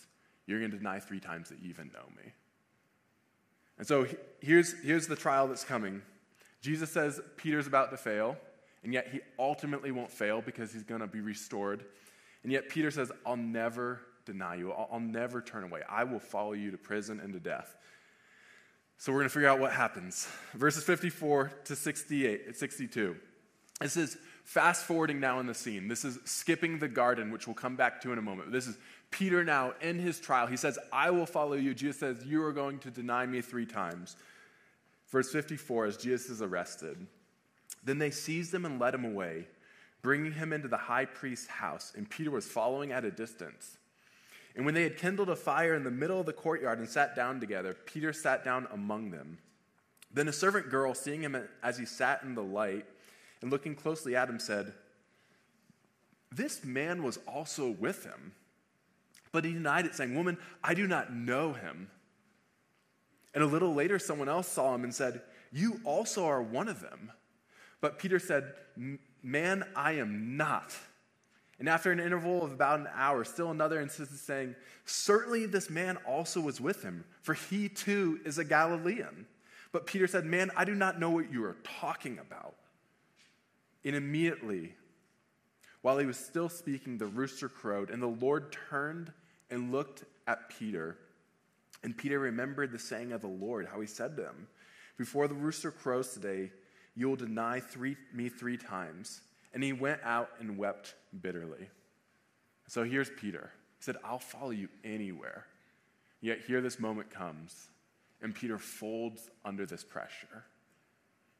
you're 0.47 0.59
going 0.59 0.71
to 0.71 0.77
deny 0.77 0.99
three 0.99 1.21
times 1.21 1.49
that 1.49 1.63
you 1.63 1.71
even 1.71 1.91
know 1.95 2.05
me. 2.17 2.33
And 3.81 3.88
so 3.88 4.06
here's, 4.41 4.79
here's 4.82 5.06
the 5.06 5.17
trial 5.17 5.49
that's 5.49 5.65
coming. 5.65 6.03
Jesus 6.61 6.91
says 6.91 7.19
Peter's 7.38 7.67
about 7.67 7.91
to 7.93 7.97
fail, 7.97 8.37
and 8.85 8.93
yet 8.93 9.09
he 9.11 9.21
ultimately 9.38 9.91
won't 9.91 10.11
fail 10.11 10.43
because 10.43 10.71
he's 10.71 10.82
going 10.82 11.00
to 11.00 11.06
be 11.06 11.21
restored. 11.23 11.87
And 12.43 12.53
yet 12.53 12.69
Peter 12.69 12.91
says, 12.91 13.11
I'll 13.25 13.38
never 13.38 14.03
deny 14.27 14.56
you. 14.56 14.71
I'll, 14.71 14.87
I'll 14.93 15.00
never 15.00 15.41
turn 15.41 15.65
away. 15.65 15.81
I 15.88 16.05
will 16.05 16.19
follow 16.21 16.53
you 16.53 16.71
to 16.73 16.77
prison 16.77 17.21
and 17.21 17.32
to 17.32 17.41
death. 17.41 17.75
So 18.99 19.12
we're 19.12 19.21
going 19.21 19.31
to 19.31 19.32
figure 19.32 19.49
out 19.49 19.61
what 19.61 19.73
happens. 19.73 20.29
Verses 20.53 20.85
54 20.85 21.50
to 21.65 21.75
68, 21.75 22.55
62. 22.55 23.17
This 23.81 23.97
is 23.97 24.19
fast 24.44 24.85
forwarding 24.85 25.21
now 25.21 25.41
in 25.41 25.47
the 25.47 25.55
scene. 25.55 25.88
This 25.88 26.05
is 26.05 26.19
skipping 26.27 26.81
the 26.81 26.88
garden, 26.88 27.32
which 27.32 27.47
we'll 27.47 27.55
come 27.55 27.77
back 27.77 28.03
to 28.03 28.12
in 28.12 28.19
a 28.19 28.23
moment. 28.23 28.53
This 28.53 28.67
is 28.67 28.77
Peter 29.11 29.45
now 29.45 29.75
in 29.81 29.99
his 29.99 30.21
trial. 30.21 30.47
He 30.47 30.57
says, 30.57 30.79
I 30.93 31.11
will 31.11 31.27
follow 31.27 31.55
you. 31.55 31.75
Jesus 31.75 31.99
says, 31.99 32.25
You 32.25 32.45
are 32.45 32.53
going 32.53 32.79
to 32.81 32.91
deny 32.91 33.27
me 33.27 33.41
three 33.41 33.67
times. 33.67 34.17
Verse 35.08 35.32
54 35.32 35.87
as 35.87 35.96
Jesus 35.96 36.31
is 36.31 36.43
arrested. 36.43 37.06
Then 37.82 37.99
they 37.99 38.11
seized 38.11 38.55
him 38.55 38.65
and 38.65 38.79
led 38.79 38.94
him 38.94 39.05
away, 39.05 39.46
bringing 40.03 40.32
him 40.32 40.53
into 40.53 40.69
the 40.69 40.77
high 40.77 41.06
priest's 41.06 41.49
house, 41.49 41.93
and 41.96 42.08
Peter 42.08 42.31
was 42.31 42.46
following 42.46 42.93
at 42.93 43.05
a 43.05 43.11
distance. 43.11 43.79
And 44.55 44.65
when 44.65 44.75
they 44.75 44.82
had 44.82 44.96
kindled 44.96 45.31
a 45.31 45.37
fire 45.37 45.75
in 45.75 45.84
the 45.84 45.91
middle 45.91 46.20
of 46.20 46.27
the 46.27 46.32
courtyard 46.32 46.79
and 46.79 46.89
sat 46.89 47.15
down 47.15 47.41
together, 47.41 47.77
Peter 47.87 48.13
sat 48.13 48.44
down 48.44 48.67
among 48.73 49.11
them. 49.11 49.39
Then 50.13 50.29
a 50.29 50.32
servant 50.32 50.70
girl, 50.70 50.93
seeing 50.93 51.23
him 51.23 51.37
as 51.63 51.79
he 51.79 51.87
sat 51.87 52.23
in 52.25 52.34
the 52.34 52.43
light 52.43 52.84
and 53.41 53.51
looking 53.51 53.75
closely 53.75 54.17
at 54.17 54.29
him, 54.29 54.41
said, 54.41 54.73
This 56.32 56.65
man 56.65 57.03
was 57.03 57.19
also 57.29 57.70
with 57.70 58.05
him. 58.05 58.32
But 59.32 59.44
he 59.44 59.53
denied 59.53 59.87
it, 59.87 59.94
saying, 59.94 60.15
Woman, 60.15 60.39
I 60.63 60.75
do 60.75 60.87
not 60.87 61.13
know 61.13 61.53
him. 61.53 61.89
And 63.34 63.44
a 63.44 63.46
little 63.46 63.75
later, 63.75 63.99
someone 63.99 64.29
else 64.29 64.49
saw 64.49 64.75
him 64.75 64.84
and 64.84 64.94
said, 64.94 65.22
You 65.53 65.81
also 65.84 66.27
are 66.27 66.43
one 66.43 66.69
of 66.69 66.81
them. 66.81 67.13
But 67.81 67.99
Peter 67.99 68.19
said, 68.19 68.55
Man, 69.22 69.65
I 69.77 69.93
am 69.93 70.37
not. 70.37 70.75
And 71.58 71.69
after 71.69 71.93
an 71.93 72.01
interval 72.01 72.43
of 72.43 72.53
about 72.53 72.81
an 72.81 72.89
hour, 72.94 73.22
still 73.22 73.51
another 73.51 73.81
insisted, 73.81 74.19
saying, 74.19 74.56
Certainly 74.84 75.46
this 75.46 75.70
man 75.70 75.99
also 76.06 76.41
was 76.41 76.60
with 76.60 76.82
him, 76.82 77.05
for 77.22 77.34
he 77.34 77.69
too 77.69 78.19
is 78.25 78.39
a 78.39 78.44
Galilean. 78.44 79.27
But 79.70 79.87
Peter 79.87 80.06
said, 80.06 80.25
Man, 80.25 80.51
I 80.56 80.65
do 80.65 80.75
not 80.75 80.99
know 80.99 81.10
what 81.10 81.31
you 81.31 81.44
are 81.44 81.56
talking 81.81 82.19
about. 82.19 82.56
And 83.84 83.94
immediately, 83.94 84.75
while 85.82 85.99
he 85.99 86.06
was 86.06 86.19
still 86.19 86.49
speaking, 86.49 86.99
the 86.99 87.06
rooster 87.06 87.49
crowed, 87.49 87.91
and 87.91 88.03
the 88.03 88.06
Lord 88.06 88.53
turned 88.70 89.13
and 89.51 89.73
looked 89.73 90.05
at 90.27 90.51
Peter. 90.51 90.97
And 91.83 91.97
Peter 91.97 92.19
remembered 92.19 92.73
the 92.73 92.79
saying 92.79 93.13
of 93.13 93.21
the 93.21 93.29
Lord, 93.29 93.67
how 93.67 93.81
he 93.81 93.87
said 93.87 94.17
to 94.17 94.25
him, 94.25 94.49
Before 94.99 95.29
the 95.29 95.35
rooster 95.35 95.71
crows 95.71 96.13
today, 96.13 96.53
you 96.95 97.09
will 97.09 97.17
deny 97.17 97.61
three, 97.61 97.97
me 98.13 98.29
three 98.29 98.57
times. 98.57 99.21
And 99.53 99.63
he 99.63 99.73
went 99.73 100.01
out 100.05 100.31
and 100.39 100.59
wept 100.59 100.95
bitterly. 101.21 101.69
So 102.69 102.85
here's 102.85 103.11
Peter. 103.11 103.51
He 103.79 103.85
said, 103.85 103.97
I'll 104.05 104.19
follow 104.19 104.51
you 104.51 104.69
anywhere. 104.85 105.47
Yet 106.21 106.41
here 106.47 106.61
this 106.61 106.79
moment 106.79 107.11
comes, 107.11 107.69
and 108.23 108.35
Peter 108.35 108.59
folds 108.59 109.31
under 109.45 109.65
this 109.65 109.83
pressure. 109.83 110.45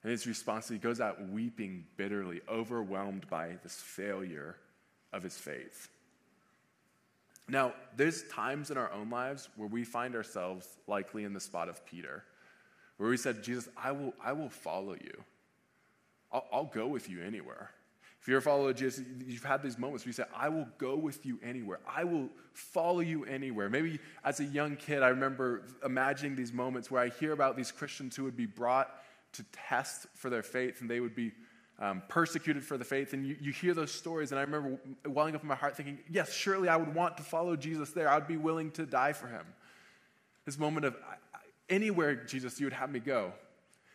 And 0.03 0.11
his 0.11 0.27
response, 0.27 0.69
he 0.69 0.79
goes 0.79 1.01
out 1.01 1.29
weeping 1.29 1.85
bitterly, 1.97 2.41
overwhelmed 2.49 3.29
by 3.29 3.59
this 3.63 3.75
failure 3.75 4.57
of 5.13 5.23
his 5.23 5.37
faith. 5.37 5.89
Now, 7.51 7.75
there's 7.97 8.23
times 8.25 8.71
in 8.71 8.79
our 8.79 8.93
own 8.93 9.11
lives 9.11 9.49
where 9.57 9.69
we 9.69 9.85
find 9.85 10.15
ourselves 10.15 10.79
likely 10.87 11.25
in 11.25 11.33
the 11.33 11.41
spot 11.41 11.69
of 11.69 11.85
Peter, 11.85 12.25
where 12.97 13.11
we 13.11 13.17
said, 13.17 13.43
Jesus, 13.43 13.69
I 13.77 13.93
will, 13.93 14.15
I 14.23 14.33
will 14.33 14.49
follow 14.49 14.95
you. 14.95 15.25
I'll, 16.33 16.47
I'll 16.53 16.65
go 16.65 16.87
with 16.87 17.11
you 17.11 17.23
anywhere. 17.23 17.71
If 18.21 18.29
you're 18.29 18.39
a 18.39 18.43
follower 18.43 18.71
of 18.71 18.77
Jesus, 18.77 19.05
you've 19.27 19.43
had 19.43 19.63
these 19.63 19.79
moments 19.79 20.05
where 20.05 20.11
you 20.11 20.13
say, 20.13 20.25
I 20.37 20.51
will 20.51 20.69
go 20.77 20.95
with 20.95 21.25
you 21.25 21.39
anywhere. 21.43 21.81
I 21.89 22.05
will 22.05 22.29
follow 22.53 23.01
you 23.01 23.25
anywhere. 23.25 23.71
Maybe 23.71 23.99
as 24.25 24.41
a 24.41 24.45
young 24.45 24.77
kid, 24.77 25.03
I 25.03 25.09
remember 25.09 25.63
imagining 25.85 26.37
these 26.37 26.53
moments 26.53 26.91
where 26.91 27.03
I 27.03 27.09
hear 27.09 27.33
about 27.33 27.57
these 27.57 27.73
Christians 27.73 28.15
who 28.15 28.25
would 28.25 28.37
be 28.37 28.47
brought 28.47 28.95
to 29.33 29.45
test 29.53 30.07
for 30.15 30.29
their 30.29 30.43
faith 30.43 30.83
and 30.83 30.91
they 30.91 31.01
would 31.01 31.15
be 31.15 31.33
um, 31.81 32.03
persecuted 32.09 32.63
for 32.63 32.77
the 32.77 32.85
faith. 32.85 33.13
And 33.13 33.27
you, 33.27 33.37
you 33.41 33.53
hear 33.53 33.75
those 33.75 33.91
stories, 33.91 34.33
and 34.33 34.39
I 34.39 34.43
remember 34.43 34.79
welling 35.07 35.35
up 35.35 35.43
in 35.43 35.49
my 35.49 35.55
heart 35.55 35.77
thinking, 35.77 35.99
yes, 36.11 36.33
surely 36.33 36.69
I 36.69 36.77
would 36.77 36.95
want 36.95 37.17
to 37.17 37.23
follow 37.23 37.57
Jesus 37.57 37.91
there. 37.91 38.09
I 38.09 38.17
would 38.17 38.29
be 38.29 38.37
willing 38.37 38.71
to 38.73 38.87
die 38.87 39.13
for 39.13 39.27
him. 39.27 39.47
This 40.45 40.59
moment 40.59 40.87
of 40.87 40.97
anywhere, 41.69 42.15
Jesus, 42.15 42.61
you 42.61 42.67
would 42.67 42.73
have 42.73 42.91
me 42.91 43.01
go. 43.01 43.33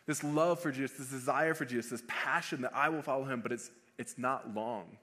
This 0.06 0.22
love 0.22 0.60
for 0.60 0.70
Jesus, 0.70 0.96
this 0.98 1.10
desire 1.10 1.54
for 1.54 1.64
Jesus, 1.64 1.90
this 1.90 2.02
passion 2.06 2.62
that 2.62 2.74
I 2.74 2.88
will 2.88 3.02
follow 3.02 3.24
him, 3.24 3.40
but 3.40 3.52
it's 3.52 3.70
it's 3.98 4.18
not 4.18 4.54
long 4.54 4.98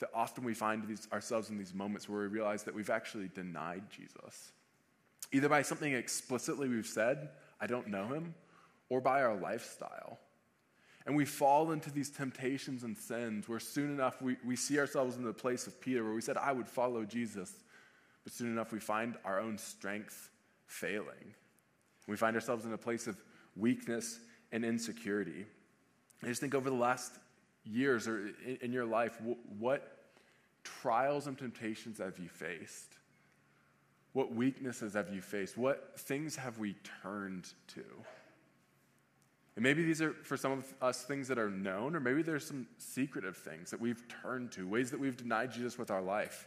that 0.00 0.10
often 0.14 0.44
we 0.44 0.54
find 0.54 0.86
these, 0.86 1.08
ourselves 1.12 1.50
in 1.50 1.58
these 1.58 1.74
moments 1.74 2.08
where 2.08 2.20
we 2.20 2.26
realize 2.28 2.62
that 2.64 2.74
we've 2.74 2.90
actually 2.90 3.28
denied 3.34 3.82
Jesus. 3.90 4.52
Either 5.32 5.48
by 5.48 5.62
something 5.62 5.92
explicitly 5.92 6.68
we've 6.68 6.86
said, 6.86 7.30
I 7.60 7.66
don't 7.66 7.88
know 7.88 8.06
him, 8.06 8.34
or 8.88 9.00
by 9.00 9.22
our 9.22 9.34
lifestyle. 9.34 10.18
And 11.06 11.16
we 11.16 11.24
fall 11.24 11.72
into 11.72 11.90
these 11.90 12.10
temptations 12.10 12.82
and 12.82 12.96
sins 12.96 13.48
where 13.48 13.60
soon 13.60 13.90
enough 13.90 14.20
we, 14.20 14.36
we 14.44 14.56
see 14.56 14.78
ourselves 14.78 15.16
in 15.16 15.24
the 15.24 15.32
place 15.32 15.66
of 15.66 15.80
Peter 15.80 16.04
where 16.04 16.12
we 16.12 16.20
said, 16.20 16.36
I 16.36 16.52
would 16.52 16.68
follow 16.68 17.04
Jesus. 17.04 17.52
But 18.24 18.32
soon 18.32 18.48
enough 18.48 18.72
we 18.72 18.78
find 18.78 19.16
our 19.24 19.40
own 19.40 19.56
strength 19.56 20.30
failing. 20.66 21.34
We 22.06 22.16
find 22.16 22.36
ourselves 22.36 22.64
in 22.64 22.72
a 22.72 22.78
place 22.78 23.06
of 23.06 23.16
weakness 23.56 24.20
and 24.52 24.64
insecurity. 24.64 25.46
I 26.22 26.26
just 26.26 26.40
think 26.40 26.54
over 26.54 26.68
the 26.68 26.76
last 26.76 27.12
years 27.64 28.08
or 28.08 28.30
in 28.60 28.72
your 28.72 28.84
life, 28.84 29.18
what 29.58 29.98
trials 30.64 31.26
and 31.26 31.38
temptations 31.38 31.98
have 31.98 32.18
you 32.18 32.28
faced? 32.28 32.94
What 34.12 34.34
weaknesses 34.34 34.94
have 34.94 35.12
you 35.12 35.20
faced? 35.20 35.56
What 35.56 35.98
things 35.98 36.36
have 36.36 36.58
we 36.58 36.76
turned 37.02 37.48
to? 37.68 37.84
And 39.58 39.64
maybe 39.64 39.82
these 39.82 40.00
are, 40.00 40.12
for 40.12 40.36
some 40.36 40.52
of 40.52 40.72
us, 40.80 41.02
things 41.02 41.26
that 41.26 41.36
are 41.36 41.50
known, 41.50 41.96
or 41.96 41.98
maybe 41.98 42.22
there's 42.22 42.46
some 42.46 42.68
secretive 42.78 43.36
things 43.36 43.72
that 43.72 43.80
we've 43.80 44.04
turned 44.22 44.52
to, 44.52 44.68
ways 44.68 44.92
that 44.92 45.00
we've 45.00 45.16
denied 45.16 45.50
Jesus 45.50 45.76
with 45.76 45.90
our 45.90 46.00
life, 46.00 46.46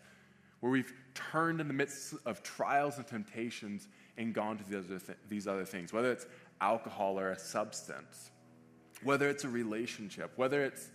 where 0.62 0.72
we've 0.72 0.94
turned 1.14 1.60
in 1.60 1.68
the 1.68 1.74
midst 1.74 2.14
of 2.26 2.42
trials 2.42 2.96
and 2.96 3.06
temptations 3.06 3.90
and 4.18 4.34
gone 4.34 4.58
to 4.58 4.64
these 4.64 4.86
other, 4.86 5.00
th- 5.00 5.18
these 5.28 5.46
other 5.46 5.66
things, 5.66 5.92
whether 5.92 6.10
it's 6.10 6.26
alcohol 6.62 7.20
or 7.20 7.32
a 7.32 7.38
substance, 7.38 8.32
whether 9.04 9.30
it's 9.30 9.44
a 9.44 9.50
relationship, 9.50 10.32
whether 10.38 10.64
it's 10.64 10.90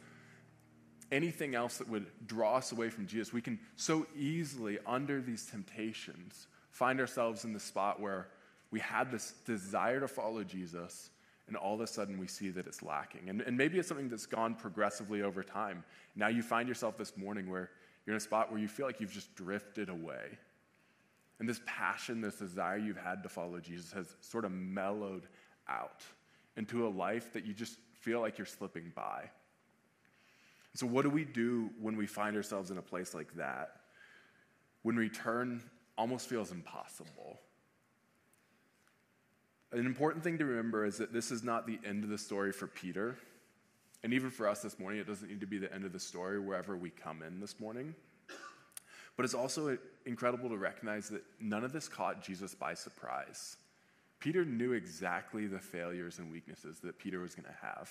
anything 1.13 1.55
else 1.55 1.77
that 1.77 1.89
would 1.91 2.07
draw 2.27 2.57
us 2.57 2.73
away 2.73 2.89
from 2.89 3.07
Jesus, 3.07 3.35
we 3.35 3.43
can 3.43 3.59
so 3.77 4.07
easily, 4.17 4.79
under 4.87 5.21
these 5.21 5.45
temptations, 5.45 6.47
find 6.71 6.99
ourselves 6.99 7.45
in 7.45 7.53
the 7.53 7.61
spot 7.61 8.01
where 8.01 8.29
we 8.71 8.81
had 8.81 9.11
this 9.11 9.35
desire 9.45 10.01
to 10.01 10.09
follow 10.09 10.43
Jesus, 10.43 11.11
and 11.49 11.57
all 11.57 11.75
of 11.75 11.81
a 11.81 11.87
sudden 11.87 12.19
we 12.19 12.27
see 12.27 12.51
that 12.51 12.67
it's 12.67 12.83
lacking. 12.83 13.29
And, 13.29 13.41
and 13.41 13.57
maybe 13.57 13.79
it's 13.79 13.89
something 13.89 14.09
that's 14.09 14.27
gone 14.27 14.55
progressively 14.55 15.23
over 15.23 15.43
time. 15.43 15.85
Now 16.17 16.29
you 16.29 16.43
find 16.43 16.69
yourself 16.69 16.97
this 16.97 17.17
morning 17.17 17.49
where 17.49 17.71
you're 18.05 18.15
in 18.15 18.19
a 18.19 18.21
spot 18.21 18.51
where 18.51 18.61
you 18.61 18.69
feel 18.69 18.87
like 18.87 19.01
you've 19.01 19.13
just 19.13 19.35
drifted 19.35 19.89
away. 19.89 20.39
And 21.39 21.49
this 21.49 21.61
passion, 21.67 22.21
this 22.21 22.37
desire 22.37 22.79
you've 22.79 22.97
had 22.97 23.23
to 23.23 23.29
follow 23.29 23.61
Jesus 23.61 23.93
has 23.93 24.17
sort 24.21 24.45
of 24.45 24.53
mellowed 24.53 25.29
out 25.69 26.03
into 26.57 26.87
a 26.87 26.89
life 26.89 27.33
that 27.33 27.45
you 27.45 27.53
just 27.53 27.79
feel 27.93 28.21
like 28.21 28.39
you're 28.39 28.47
slipping 28.47 28.93
by. 28.95 29.31
So, 30.75 30.87
what 30.87 31.03
do 31.03 31.11
we 31.11 31.25
do 31.25 31.71
when 31.81 31.97
we 31.97 32.07
find 32.07 32.37
ourselves 32.37 32.71
in 32.71 32.79
a 32.79 32.83
place 32.83 33.15
like 33.15 33.35
that? 33.37 33.81
When 34.83 34.97
return 34.97 35.63
almost 35.99 36.29
feels 36.29 36.53
impossible. 36.53 37.41
An 39.77 39.85
important 39.85 40.25
thing 40.25 40.39
to 40.39 40.47
remember 40.47 40.87
is 40.87 40.97
that 40.97 41.13
this 41.13 41.31
is 41.31 41.43
not 41.43 41.67
the 41.67 41.79
end 41.85 42.03
of 42.03 42.09
the 42.09 42.17
story 42.17 42.51
for 42.51 42.67
Peter. 42.67 43.19
And 44.03 44.15
even 44.15 44.31
for 44.31 44.49
us 44.49 44.63
this 44.63 44.79
morning, 44.79 45.01
it 45.01 45.07
doesn't 45.07 45.29
need 45.29 45.41
to 45.41 45.47
be 45.47 45.59
the 45.59 45.71
end 45.71 45.85
of 45.85 45.93
the 45.93 46.01
story 46.01 46.41
wherever 46.41 46.75
we 46.75 46.89
come 46.89 47.23
in 47.23 47.41
this 47.41 47.61
morning. 47.61 47.95
But 49.17 49.25
it's 49.27 49.35
also 49.35 49.77
incredible 50.07 50.49
to 50.49 50.57
recognize 50.57 51.11
that 51.11 51.23
none 51.41 51.63
of 51.63 51.75
this 51.75 51.89
caught 51.89 52.25
Jesus 52.25 52.55
by 52.55 52.73
surprise. 52.73 53.59
Peter 54.19 54.47
knew 54.47 54.73
exactly 54.73 55.47
the 55.47 55.59
failures 55.59 56.21
and 56.21 56.33
weaknesses 56.33 56.79
that 56.81 56.99
Peter 56.99 57.21
was 57.21 57.35
going 57.35 57.47
to 57.47 57.67
have. 57.67 57.91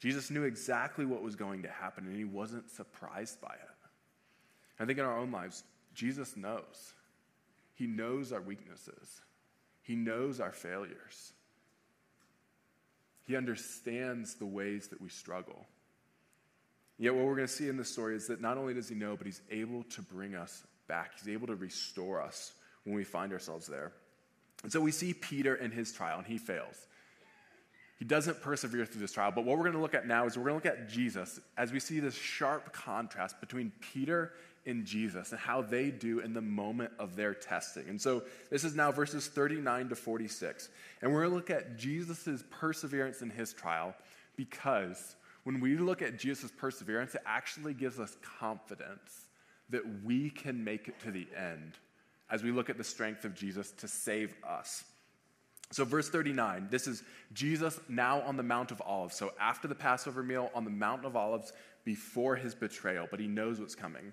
Jesus 0.00 0.28
knew 0.28 0.42
exactly 0.42 1.06
what 1.06 1.22
was 1.22 1.36
going 1.36 1.62
to 1.62 1.70
happen, 1.70 2.06
and 2.06 2.16
he 2.16 2.24
wasn't 2.24 2.68
surprised 2.68 3.40
by 3.40 3.54
it. 3.54 4.80
I 4.80 4.84
think 4.84 4.98
in 4.98 5.04
our 5.04 5.16
own 5.16 5.30
lives, 5.30 5.62
Jesus 5.94 6.36
knows. 6.36 6.94
He 7.74 7.86
knows 7.86 8.32
our 8.32 8.40
weaknesses, 8.40 9.20
he 9.86 9.94
knows 9.94 10.40
our 10.40 10.52
failures. 10.52 11.32
He 13.26 13.36
understands 13.36 14.34
the 14.34 14.46
ways 14.46 14.88
that 14.88 15.00
we 15.00 15.08
struggle. 15.08 15.64
Yet, 16.98 17.14
what 17.14 17.24
we're 17.24 17.36
going 17.36 17.46
to 17.46 17.52
see 17.52 17.68
in 17.68 17.76
this 17.76 17.90
story 17.90 18.16
is 18.16 18.26
that 18.28 18.40
not 18.40 18.56
only 18.56 18.74
does 18.74 18.88
he 18.88 18.94
know, 18.94 19.16
but 19.16 19.26
he's 19.26 19.42
able 19.50 19.84
to 19.84 20.02
bring 20.02 20.34
us 20.34 20.64
back. 20.88 21.12
He's 21.18 21.32
able 21.32 21.46
to 21.48 21.54
restore 21.54 22.20
us 22.20 22.52
when 22.84 22.96
we 22.96 23.04
find 23.04 23.32
ourselves 23.32 23.66
there. 23.66 23.92
And 24.62 24.72
so 24.72 24.80
we 24.80 24.90
see 24.90 25.12
Peter 25.12 25.54
in 25.54 25.70
his 25.70 25.92
trial, 25.92 26.18
and 26.18 26.26
he 26.26 26.38
fails. 26.38 26.86
He 27.98 28.04
doesn't 28.04 28.42
persevere 28.42 28.86
through 28.86 29.00
this 29.00 29.12
trial. 29.12 29.32
But 29.32 29.44
what 29.44 29.56
we're 29.56 29.64
going 29.64 29.74
to 29.74 29.80
look 29.80 29.94
at 29.94 30.06
now 30.06 30.26
is 30.26 30.36
we're 30.36 30.48
going 30.48 30.60
to 30.60 30.68
look 30.68 30.78
at 30.78 30.88
Jesus 30.88 31.38
as 31.56 31.72
we 31.72 31.80
see 31.80 32.00
this 32.00 32.14
sharp 32.14 32.72
contrast 32.72 33.40
between 33.40 33.72
Peter 33.80 34.32
and 34.66 34.84
Jesus 34.84 35.30
and 35.32 35.40
how 35.40 35.62
they 35.62 35.90
do 35.90 36.20
in 36.20 36.34
the 36.34 36.40
moment 36.40 36.92
of 36.98 37.16
their 37.16 37.34
testing. 37.34 37.88
And 37.88 38.00
so 38.00 38.22
this 38.50 38.64
is 38.64 38.74
now 38.74 38.92
verses 38.92 39.26
39 39.28 39.90
to 39.90 39.96
46. 39.96 40.68
And 41.00 41.12
we're 41.12 41.20
going 41.20 41.30
to 41.30 41.36
look 41.36 41.50
at 41.50 41.76
Jesus' 41.76 42.44
perseverance 42.50 43.22
in 43.22 43.30
his 43.30 43.52
trial 43.52 43.94
because 44.36 45.16
when 45.44 45.60
we 45.60 45.76
look 45.76 46.02
at 46.02 46.18
Jesus' 46.18 46.50
perseverance, 46.56 47.14
it 47.14 47.22
actually 47.24 47.74
gives 47.74 48.00
us 48.00 48.16
confidence 48.40 49.26
that 49.70 49.82
we 50.04 50.30
can 50.30 50.64
make 50.64 50.88
it 50.88 50.98
to 51.00 51.10
the 51.10 51.26
end 51.36 51.74
as 52.30 52.42
we 52.42 52.50
look 52.50 52.68
at 52.68 52.78
the 52.78 52.84
strength 52.84 53.24
of 53.24 53.34
Jesus 53.34 53.70
to 53.72 53.88
save 53.88 54.34
us. 54.46 54.84
So, 55.72 55.84
verse 55.84 56.08
39, 56.08 56.68
this 56.70 56.86
is 56.86 57.02
Jesus 57.32 57.78
now 57.88 58.20
on 58.20 58.36
the 58.36 58.42
Mount 58.42 58.70
of 58.70 58.80
Olives. 58.84 59.16
So, 59.16 59.32
after 59.40 59.66
the 59.66 59.74
Passover 59.74 60.22
meal 60.22 60.50
on 60.54 60.64
the 60.64 60.70
Mount 60.70 61.04
of 61.04 61.16
Olives 61.16 61.52
before 61.84 62.36
his 62.36 62.54
betrayal, 62.54 63.08
but 63.10 63.18
he 63.18 63.26
knows 63.26 63.60
what's 63.60 63.74
coming. 63.74 64.12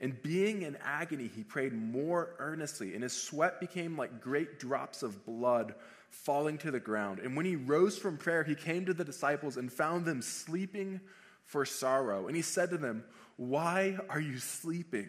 And 0.00 0.20
being 0.22 0.62
in 0.62 0.76
agony, 0.76 1.28
he 1.34 1.42
prayed 1.42 1.72
more 1.72 2.36
earnestly, 2.38 2.94
and 2.94 3.02
his 3.02 3.12
sweat 3.12 3.58
became 3.60 3.96
like 3.96 4.20
great 4.20 4.60
drops 4.60 5.02
of 5.02 5.24
blood 5.26 5.74
falling 6.10 6.56
to 6.58 6.70
the 6.70 6.80
ground. 6.80 7.18
And 7.18 7.36
when 7.36 7.46
he 7.46 7.56
rose 7.56 7.98
from 7.98 8.16
prayer, 8.16 8.44
he 8.44 8.54
came 8.54 8.86
to 8.86 8.94
the 8.94 9.04
disciples 9.04 9.56
and 9.56 9.72
found 9.72 10.04
them 10.04 10.22
sleeping 10.22 11.00
for 11.44 11.64
sorrow. 11.64 12.28
And 12.28 12.36
he 12.36 12.42
said 12.42 12.70
to 12.70 12.78
them, 12.78 13.04
Why 13.36 13.98
are 14.08 14.20
you 14.20 14.38
sleeping? 14.38 15.08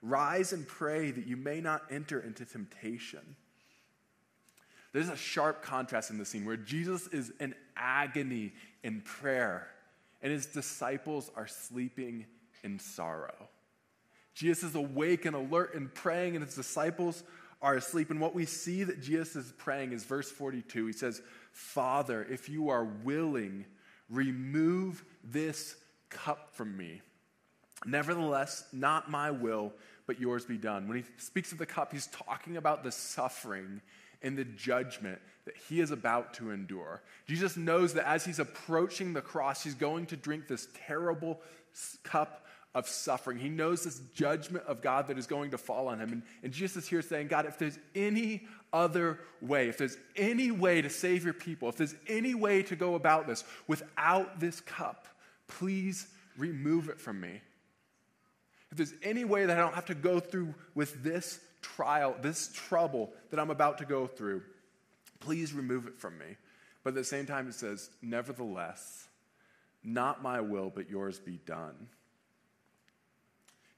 Rise 0.00 0.52
and 0.52 0.66
pray 0.66 1.10
that 1.10 1.26
you 1.26 1.36
may 1.36 1.60
not 1.60 1.82
enter 1.90 2.20
into 2.20 2.44
temptation. 2.44 3.36
There's 4.92 5.08
a 5.10 5.16
sharp 5.16 5.62
contrast 5.62 6.10
in 6.10 6.16
the 6.16 6.24
scene 6.24 6.46
where 6.46 6.56
Jesus 6.56 7.06
is 7.08 7.32
in 7.38 7.54
agony 7.76 8.54
in 8.82 9.02
prayer, 9.02 9.68
and 10.22 10.32
his 10.32 10.46
disciples 10.46 11.30
are 11.36 11.46
sleeping 11.46 12.24
in 12.62 12.78
sorrow. 12.78 13.48
Jesus 14.36 14.70
is 14.70 14.74
awake 14.74 15.24
and 15.24 15.34
alert 15.34 15.74
and 15.74 15.92
praying, 15.92 16.36
and 16.36 16.44
his 16.44 16.54
disciples 16.54 17.24
are 17.62 17.74
asleep. 17.74 18.10
And 18.10 18.20
what 18.20 18.34
we 18.34 18.44
see 18.44 18.84
that 18.84 19.00
Jesus 19.00 19.34
is 19.34 19.52
praying 19.56 19.92
is 19.92 20.04
verse 20.04 20.30
42. 20.30 20.86
He 20.86 20.92
says, 20.92 21.22
Father, 21.52 22.24
if 22.30 22.50
you 22.50 22.68
are 22.68 22.84
willing, 22.84 23.64
remove 24.10 25.02
this 25.24 25.74
cup 26.10 26.50
from 26.52 26.76
me. 26.76 27.00
Nevertheless, 27.86 28.64
not 28.74 29.10
my 29.10 29.30
will, 29.30 29.72
but 30.06 30.20
yours 30.20 30.44
be 30.44 30.58
done. 30.58 30.86
When 30.86 30.98
he 30.98 31.04
speaks 31.16 31.52
of 31.52 31.58
the 31.58 31.64
cup, 31.64 31.90
he's 31.90 32.08
talking 32.08 32.58
about 32.58 32.84
the 32.84 32.92
suffering 32.92 33.80
and 34.22 34.36
the 34.36 34.44
judgment 34.44 35.18
that 35.46 35.56
he 35.56 35.80
is 35.80 35.92
about 35.92 36.34
to 36.34 36.50
endure. 36.50 37.00
Jesus 37.26 37.56
knows 37.56 37.94
that 37.94 38.06
as 38.06 38.26
he's 38.26 38.38
approaching 38.38 39.14
the 39.14 39.22
cross, 39.22 39.62
he's 39.62 39.74
going 39.74 40.04
to 40.06 40.16
drink 40.16 40.46
this 40.46 40.68
terrible 40.86 41.40
cup 42.02 42.45
of 42.76 42.86
suffering. 42.86 43.38
He 43.38 43.48
knows 43.48 43.84
this 43.84 44.00
judgment 44.14 44.66
of 44.66 44.82
God 44.82 45.08
that 45.08 45.16
is 45.16 45.26
going 45.26 45.52
to 45.52 45.58
fall 45.58 45.88
on 45.88 45.98
him. 45.98 46.12
And, 46.12 46.22
and 46.42 46.52
Jesus 46.52 46.84
is 46.84 46.88
here 46.90 47.00
saying, 47.00 47.28
God, 47.28 47.46
if 47.46 47.58
there's 47.58 47.78
any 47.94 48.46
other 48.70 49.18
way, 49.40 49.70
if 49.70 49.78
there's 49.78 49.96
any 50.14 50.50
way 50.50 50.82
to 50.82 50.90
save 50.90 51.24
your 51.24 51.32
people, 51.32 51.70
if 51.70 51.76
there's 51.76 51.94
any 52.06 52.34
way 52.34 52.62
to 52.64 52.76
go 52.76 52.94
about 52.94 53.26
this 53.26 53.44
without 53.66 54.40
this 54.40 54.60
cup, 54.60 55.08
please 55.48 56.06
remove 56.36 56.90
it 56.90 57.00
from 57.00 57.18
me. 57.18 57.40
If 58.70 58.76
there's 58.76 58.92
any 59.02 59.24
way 59.24 59.46
that 59.46 59.56
I 59.56 59.60
don't 59.62 59.74
have 59.74 59.86
to 59.86 59.94
go 59.94 60.20
through 60.20 60.54
with 60.74 61.02
this 61.02 61.40
trial, 61.62 62.14
this 62.20 62.52
trouble 62.52 63.10
that 63.30 63.40
I'm 63.40 63.50
about 63.50 63.78
to 63.78 63.86
go 63.86 64.06
through, 64.06 64.42
please 65.20 65.54
remove 65.54 65.86
it 65.86 65.98
from 65.98 66.18
me. 66.18 66.36
But 66.84 66.90
at 66.90 66.96
the 66.96 67.04
same 67.04 67.24
time, 67.24 67.48
it 67.48 67.54
says, 67.54 67.88
Nevertheless, 68.02 69.08
not 69.82 70.22
my 70.22 70.42
will, 70.42 70.68
but 70.68 70.90
yours 70.90 71.18
be 71.18 71.40
done. 71.46 71.88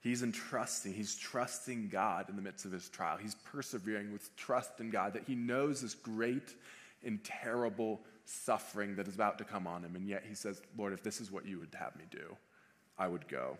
He's 0.00 0.22
entrusting, 0.22 0.92
he's 0.92 1.16
trusting 1.16 1.88
God 1.88 2.30
in 2.30 2.36
the 2.36 2.42
midst 2.42 2.64
of 2.64 2.72
his 2.72 2.88
trial. 2.88 3.16
He's 3.16 3.34
persevering 3.34 4.12
with 4.12 4.34
trust 4.36 4.78
in 4.80 4.90
God 4.90 5.14
that 5.14 5.24
he 5.26 5.34
knows 5.34 5.82
this 5.82 5.94
great 5.94 6.54
and 7.04 7.22
terrible 7.24 8.00
suffering 8.24 8.94
that 8.96 9.08
is 9.08 9.14
about 9.14 9.38
to 9.38 9.44
come 9.44 9.66
on 9.66 9.82
him. 9.82 9.96
And 9.96 10.06
yet 10.06 10.24
he 10.28 10.34
says, 10.34 10.60
Lord, 10.76 10.92
if 10.92 11.02
this 11.02 11.20
is 11.20 11.32
what 11.32 11.46
you 11.46 11.58
would 11.58 11.74
have 11.74 11.96
me 11.96 12.04
do, 12.10 12.36
I 12.96 13.08
would 13.08 13.26
go. 13.26 13.58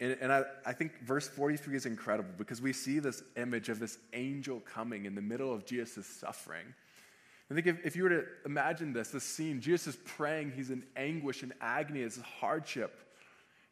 And, 0.00 0.16
and 0.20 0.32
I, 0.32 0.44
I 0.64 0.72
think 0.72 1.00
verse 1.04 1.28
43 1.28 1.76
is 1.76 1.86
incredible 1.86 2.30
because 2.38 2.62
we 2.62 2.72
see 2.72 2.98
this 2.98 3.22
image 3.36 3.68
of 3.68 3.78
this 3.78 3.98
angel 4.14 4.60
coming 4.60 5.04
in 5.04 5.14
the 5.14 5.22
middle 5.22 5.52
of 5.52 5.66
Jesus' 5.66 6.06
suffering. 6.06 6.64
I 7.50 7.54
think 7.54 7.66
if, 7.66 7.84
if 7.84 7.96
you 7.96 8.04
were 8.04 8.08
to 8.08 8.24
imagine 8.46 8.92
this, 8.92 9.08
this 9.10 9.24
scene, 9.24 9.60
Jesus 9.60 9.88
is 9.88 9.96
praying, 10.04 10.52
he's 10.56 10.70
in 10.70 10.84
anguish 10.96 11.42
and 11.42 11.52
agony, 11.60 12.00
it's 12.00 12.18
hardship. 12.20 12.98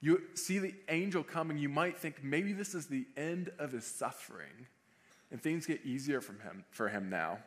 You 0.00 0.22
see 0.34 0.58
the 0.58 0.74
angel 0.88 1.22
coming, 1.22 1.58
you 1.58 1.68
might 1.68 1.98
think 1.98 2.24
maybe 2.24 2.52
this 2.52 2.74
is 2.74 2.86
the 2.86 3.06
end 3.16 3.50
of 3.58 3.72
his 3.72 3.84
suffering, 3.84 4.66
and 5.30 5.40
things 5.40 5.66
get 5.66 5.84
easier 5.84 6.20
from 6.20 6.40
him, 6.40 6.64
for 6.70 6.88
him 6.88 7.10
now. 7.10 7.38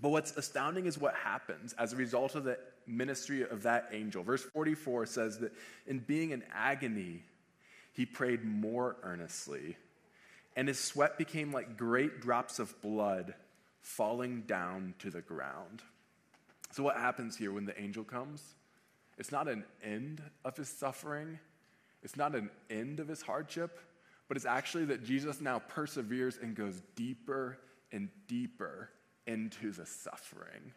But 0.00 0.10
what's 0.10 0.36
astounding 0.36 0.86
is 0.86 0.98
what 0.98 1.14
happens 1.14 1.72
as 1.74 1.92
a 1.92 1.96
result 1.96 2.34
of 2.34 2.44
the 2.44 2.58
ministry 2.86 3.42
of 3.42 3.62
that 3.62 3.88
angel. 3.92 4.22
Verse 4.22 4.42
44 4.42 5.06
says 5.06 5.38
that 5.38 5.52
in 5.86 6.00
being 6.00 6.30
in 6.30 6.42
agony, 6.52 7.22
he 7.92 8.06
prayed 8.06 8.44
more 8.44 8.96
earnestly, 9.02 9.76
and 10.56 10.68
his 10.68 10.78
sweat 10.78 11.18
became 11.18 11.52
like 11.52 11.76
great 11.76 12.20
drops 12.20 12.58
of 12.58 12.80
blood 12.80 13.34
falling 13.80 14.42
down 14.42 14.94
to 14.98 15.10
the 15.10 15.20
ground. 15.20 15.82
So, 16.72 16.82
what 16.82 16.96
happens 16.96 17.36
here 17.36 17.52
when 17.52 17.64
the 17.64 17.80
angel 17.80 18.04
comes? 18.04 18.42
It's 19.16 19.32
not 19.32 19.48
an 19.48 19.64
end 19.82 20.22
of 20.44 20.56
his 20.56 20.68
suffering, 20.68 21.38
it's 22.02 22.16
not 22.16 22.34
an 22.34 22.50
end 22.70 23.00
of 23.00 23.08
his 23.08 23.22
hardship, 23.22 23.78
but 24.28 24.36
it's 24.36 24.46
actually 24.46 24.84
that 24.86 25.04
Jesus 25.04 25.40
now 25.40 25.58
perseveres 25.58 26.38
and 26.40 26.54
goes 26.54 26.82
deeper 26.94 27.58
and 27.92 28.08
deeper 28.26 28.90
into 29.26 29.72
the 29.72 29.86
suffering. 29.86 30.72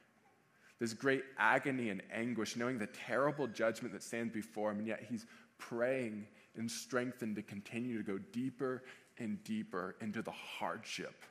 This 0.80 0.94
great 0.94 1.24
agony 1.38 1.90
and 1.90 2.01
anguish, 2.12 2.56
knowing 2.56 2.80
the 2.80 2.88
terrible 2.88 3.48
judgment 3.48 3.94
that 3.94 4.01
stands 4.01 4.34
before 4.34 4.72
him, 4.72 4.80
and 4.80 4.88
yet 4.88 5.06
he's 5.08 5.25
praying 5.58 6.25
and 6.58 6.70
strengthened 6.70 7.36
to 7.36 7.44
continue 7.44 7.98
to 7.98 8.04
go 8.04 8.18
deeper 8.18 8.84
and 9.20 9.44
deeper 9.44 9.96
into 10.01 10.22
the 10.22 10.32
hardship 10.32 11.24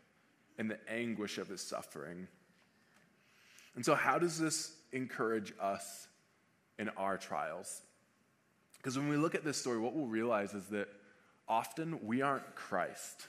and 0.58 0.70
the 0.70 0.78
anguish 0.88 1.38
of 1.38 1.48
his 1.48 1.60
suffering. 1.60 2.28
And 3.74 3.84
so, 3.84 3.94
how 3.94 4.18
does 4.18 4.38
this 4.38 4.76
encourage 4.92 5.52
us 5.60 6.08
in 6.78 6.88
our 6.90 7.16
trials? 7.16 7.82
Because 8.80 8.96
when 8.96 9.08
we 9.08 9.16
look 9.16 9.34
at 9.34 9.44
this 9.44 9.58
story, 9.58 9.78
what 9.78 9.94
we'll 9.94 10.06
realize 10.06 10.54
is 10.54 10.64
that 10.66 10.88
often 11.46 11.98
we 12.02 12.22
aren't 12.22 12.54
Christ. 12.54 13.26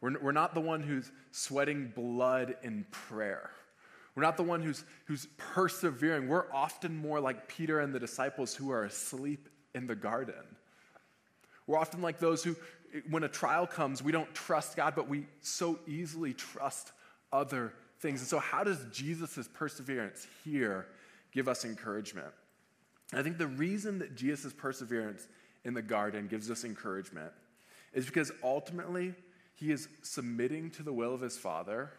We're, 0.00 0.18
we're 0.18 0.32
not 0.32 0.54
the 0.54 0.60
one 0.60 0.82
who's 0.82 1.10
sweating 1.30 1.92
blood 1.94 2.56
in 2.62 2.86
prayer. 2.90 3.50
We're 4.14 4.22
not 4.22 4.36
the 4.36 4.42
one 4.44 4.62
who's, 4.62 4.84
who's 5.04 5.26
persevering. 5.36 6.28
We're 6.28 6.50
often 6.52 6.96
more 6.96 7.20
like 7.20 7.48
Peter 7.48 7.80
and 7.80 7.94
the 7.94 8.00
disciples 8.00 8.54
who 8.54 8.70
are 8.70 8.84
asleep 8.84 9.48
in 9.74 9.86
the 9.86 9.94
garden. 9.94 10.34
We're 11.66 11.78
often 11.78 12.00
like 12.00 12.18
those 12.18 12.42
who, 12.42 12.56
when 13.10 13.24
a 13.24 13.28
trial 13.28 13.66
comes, 13.66 14.02
we 14.02 14.10
don't 14.10 14.34
trust 14.34 14.74
God, 14.74 14.94
but 14.96 15.08
we 15.08 15.26
so 15.42 15.78
easily 15.86 16.32
trust 16.32 16.92
other 17.30 17.74
things. 18.00 18.20
And 18.20 18.28
so, 18.28 18.38
how 18.38 18.64
does 18.64 18.84
Jesus' 18.90 19.48
perseverance 19.52 20.26
here 20.44 20.86
give 21.30 21.46
us 21.46 21.64
encouragement? 21.64 22.32
I 23.12 23.22
think 23.22 23.38
the 23.38 23.46
reason 23.46 24.00
that 24.00 24.16
Jesus' 24.16 24.52
perseverance 24.52 25.26
in 25.64 25.74
the 25.74 25.82
garden 25.82 26.26
gives 26.28 26.50
us 26.50 26.64
encouragement 26.64 27.32
is 27.92 28.06
because 28.06 28.30
ultimately 28.42 29.14
he 29.54 29.72
is 29.72 29.88
submitting 30.02 30.70
to 30.72 30.82
the 30.82 30.92
will 30.92 31.14
of 31.14 31.20
his 31.20 31.36
Father 31.36 31.90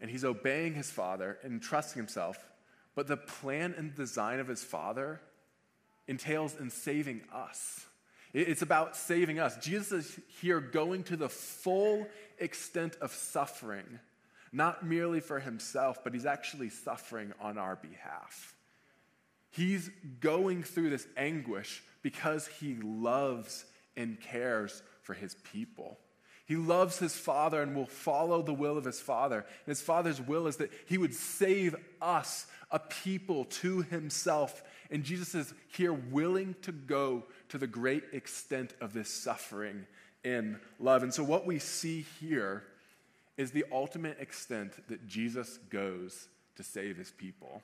and 0.00 0.10
he's 0.10 0.24
obeying 0.24 0.74
his 0.74 0.90
Father 0.90 1.38
and 1.42 1.62
trusting 1.62 2.00
himself. 2.00 2.36
But 2.94 3.06
the 3.06 3.16
plan 3.16 3.74
and 3.76 3.94
design 3.94 4.40
of 4.40 4.48
his 4.48 4.62
Father 4.62 5.20
entails 6.06 6.56
in 6.58 6.70
saving 6.70 7.22
us. 7.32 7.86
It's 8.32 8.62
about 8.62 8.96
saving 8.96 9.38
us. 9.38 9.56
Jesus 9.58 9.92
is 9.92 10.20
here 10.40 10.60
going 10.60 11.04
to 11.04 11.16
the 11.16 11.28
full 11.28 12.06
extent 12.38 12.96
of 13.00 13.12
suffering, 13.12 14.00
not 14.52 14.84
merely 14.84 15.20
for 15.20 15.38
himself, 15.38 16.02
but 16.02 16.14
he's 16.14 16.26
actually 16.26 16.70
suffering 16.70 17.32
on 17.40 17.58
our 17.58 17.76
behalf. 17.76 18.54
He's 19.52 19.90
going 20.20 20.62
through 20.62 20.90
this 20.90 21.06
anguish 21.16 21.82
because 22.02 22.46
he 22.46 22.74
loves 22.82 23.64
and 23.96 24.20
cares 24.20 24.82
for 25.02 25.14
his 25.14 25.36
people. 25.52 25.98
He 26.46 26.56
loves 26.56 26.98
his 26.98 27.14
father 27.14 27.62
and 27.62 27.74
will 27.74 27.86
follow 27.86 28.42
the 28.42 28.52
will 28.52 28.76
of 28.76 28.84
his 28.84 29.00
father. 29.00 29.38
And 29.38 29.66
his 29.66 29.80
father's 29.80 30.20
will 30.20 30.46
is 30.46 30.56
that 30.56 30.72
he 30.86 30.98
would 30.98 31.14
save 31.14 31.76
us, 32.00 32.46
a 32.70 32.78
people, 32.78 33.44
to 33.44 33.82
himself. 33.82 34.62
And 34.90 35.04
Jesus 35.04 35.34
is 35.34 35.54
here 35.68 35.92
willing 35.92 36.56
to 36.62 36.72
go 36.72 37.24
to 37.50 37.58
the 37.58 37.66
great 37.66 38.04
extent 38.12 38.74
of 38.80 38.92
this 38.92 39.08
suffering 39.08 39.86
in 40.24 40.58
love. 40.80 41.02
And 41.02 41.14
so, 41.14 41.22
what 41.22 41.46
we 41.46 41.58
see 41.58 42.06
here 42.20 42.64
is 43.36 43.50
the 43.50 43.64
ultimate 43.70 44.18
extent 44.18 44.88
that 44.88 45.06
Jesus 45.06 45.58
goes 45.70 46.28
to 46.56 46.62
save 46.62 46.96
his 46.96 47.10
people. 47.10 47.62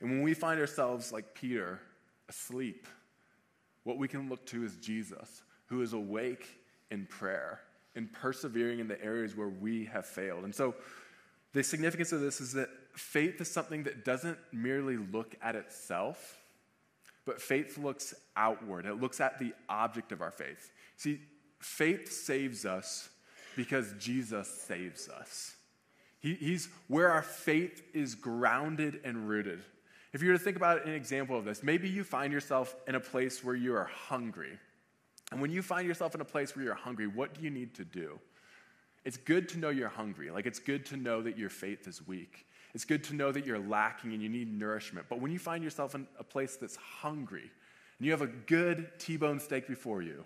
And 0.00 0.10
when 0.10 0.22
we 0.22 0.34
find 0.34 0.60
ourselves 0.60 1.12
like 1.12 1.34
Peter, 1.34 1.80
asleep, 2.28 2.86
what 3.84 3.98
we 3.98 4.08
can 4.08 4.28
look 4.28 4.44
to 4.46 4.64
is 4.64 4.76
Jesus, 4.76 5.42
who 5.66 5.82
is 5.82 5.92
awake 5.92 6.46
in 6.90 7.06
prayer 7.06 7.60
and 7.94 8.12
persevering 8.12 8.78
in 8.78 8.88
the 8.88 9.02
areas 9.02 9.36
where 9.36 9.48
we 9.48 9.84
have 9.86 10.06
failed. 10.06 10.44
And 10.44 10.54
so, 10.54 10.74
the 11.54 11.62
significance 11.62 12.12
of 12.12 12.20
this 12.20 12.40
is 12.40 12.52
that 12.52 12.68
faith 12.92 13.40
is 13.40 13.50
something 13.50 13.84
that 13.84 14.04
doesn't 14.04 14.38
merely 14.52 14.98
look 14.98 15.34
at 15.40 15.56
itself, 15.56 16.38
but 17.24 17.40
faith 17.40 17.78
looks 17.78 18.14
outward. 18.36 18.84
It 18.84 19.00
looks 19.00 19.20
at 19.20 19.38
the 19.38 19.54
object 19.68 20.12
of 20.12 20.20
our 20.20 20.30
faith. 20.30 20.70
See, 20.96 21.20
faith 21.58 22.12
saves 22.12 22.66
us 22.66 23.08
because 23.56 23.94
Jesus 23.98 24.48
saves 24.48 25.08
us. 25.08 25.54
He, 26.20 26.34
he's 26.34 26.68
where 26.86 27.10
our 27.10 27.22
faith 27.22 27.82
is 27.94 28.14
grounded 28.14 29.00
and 29.04 29.28
rooted. 29.28 29.62
If 30.12 30.22
you 30.22 30.28
were 30.28 30.38
to 30.38 30.42
think 30.42 30.56
about 30.56 30.86
an 30.86 30.94
example 30.94 31.36
of 31.36 31.44
this, 31.44 31.62
maybe 31.62 31.88
you 31.88 32.02
find 32.02 32.32
yourself 32.32 32.74
in 32.86 32.94
a 32.94 33.00
place 33.00 33.44
where 33.44 33.54
you 33.54 33.74
are 33.74 33.84
hungry. 33.84 34.58
And 35.30 35.40
when 35.40 35.50
you 35.50 35.60
find 35.60 35.86
yourself 35.86 36.14
in 36.14 36.20
a 36.20 36.24
place 36.24 36.56
where 36.56 36.64
you're 36.64 36.74
hungry, 36.74 37.06
what 37.06 37.34
do 37.34 37.42
you 37.42 37.50
need 37.50 37.74
to 37.74 37.84
do? 37.84 38.18
It's 39.04 39.18
good 39.18 39.48
to 39.50 39.58
know 39.58 39.68
you're 39.68 39.88
hungry. 39.88 40.30
Like, 40.30 40.46
it's 40.46 40.58
good 40.58 40.86
to 40.86 40.96
know 40.96 41.22
that 41.22 41.36
your 41.36 41.50
faith 41.50 41.86
is 41.86 42.06
weak. 42.06 42.46
It's 42.74 42.84
good 42.84 43.04
to 43.04 43.14
know 43.14 43.32
that 43.32 43.46
you're 43.46 43.58
lacking 43.58 44.12
and 44.12 44.22
you 44.22 44.28
need 44.28 44.52
nourishment. 44.52 45.06
But 45.08 45.20
when 45.20 45.30
you 45.30 45.38
find 45.38 45.62
yourself 45.62 45.94
in 45.94 46.06
a 46.18 46.24
place 46.24 46.56
that's 46.56 46.76
hungry 46.76 47.50
and 47.98 48.06
you 48.06 48.12
have 48.12 48.22
a 48.22 48.26
good 48.26 48.90
T 48.98 49.16
bone 49.16 49.40
steak 49.40 49.66
before 49.66 50.02
you, 50.02 50.24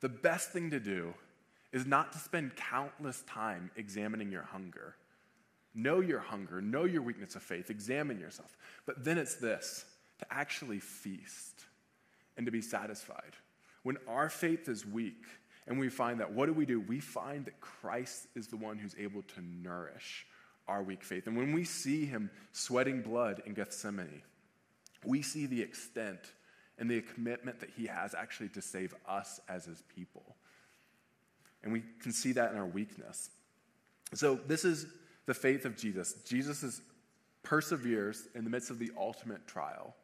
the 0.00 0.08
best 0.08 0.50
thing 0.50 0.70
to 0.70 0.80
do 0.80 1.14
is 1.72 1.86
not 1.86 2.12
to 2.12 2.18
spend 2.18 2.56
countless 2.56 3.22
time 3.22 3.70
examining 3.76 4.30
your 4.32 4.42
hunger. 4.42 4.96
Know 5.74 6.00
your 6.00 6.18
hunger, 6.18 6.60
know 6.60 6.84
your 6.84 7.02
weakness 7.02 7.36
of 7.36 7.42
faith, 7.42 7.70
examine 7.70 8.18
yourself. 8.18 8.56
But 8.86 9.04
then 9.04 9.18
it's 9.18 9.36
this 9.36 9.84
to 10.18 10.26
actually 10.30 10.80
feast 10.80 11.64
and 12.36 12.46
to 12.46 12.52
be 12.52 12.60
satisfied. 12.60 13.36
When 13.82 13.96
our 14.08 14.28
faith 14.28 14.68
is 14.68 14.84
weak 14.84 15.24
and 15.66 15.78
we 15.78 15.88
find 15.88 16.20
that, 16.20 16.32
what 16.32 16.46
do 16.46 16.52
we 16.52 16.66
do? 16.66 16.80
We 16.80 17.00
find 17.00 17.44
that 17.44 17.60
Christ 17.60 18.26
is 18.34 18.48
the 18.48 18.56
one 18.56 18.78
who's 18.78 18.96
able 18.98 19.22
to 19.22 19.42
nourish 19.42 20.26
our 20.66 20.82
weak 20.82 21.02
faith. 21.02 21.26
And 21.26 21.36
when 21.36 21.52
we 21.52 21.64
see 21.64 22.04
him 22.04 22.30
sweating 22.52 23.02
blood 23.02 23.42
in 23.46 23.54
Gethsemane, 23.54 24.22
we 25.04 25.22
see 25.22 25.46
the 25.46 25.62
extent 25.62 26.32
and 26.78 26.90
the 26.90 27.02
commitment 27.02 27.60
that 27.60 27.70
he 27.76 27.86
has 27.86 28.14
actually 28.14 28.48
to 28.50 28.62
save 28.62 28.94
us 29.06 29.40
as 29.48 29.66
his 29.66 29.82
people. 29.94 30.36
And 31.62 31.72
we 31.72 31.82
can 32.00 32.12
see 32.12 32.32
that 32.32 32.52
in 32.52 32.58
our 32.58 32.66
weakness. 32.66 33.30
So, 34.14 34.40
this 34.46 34.64
is 34.64 34.86
the 35.26 35.34
faith 35.34 35.64
of 35.64 35.76
Jesus. 35.76 36.14
Jesus 36.26 36.80
perseveres 37.42 38.28
in 38.34 38.44
the 38.44 38.50
midst 38.50 38.70
of 38.70 38.78
the 38.78 38.90
ultimate 38.98 39.46
trial, 39.46 39.94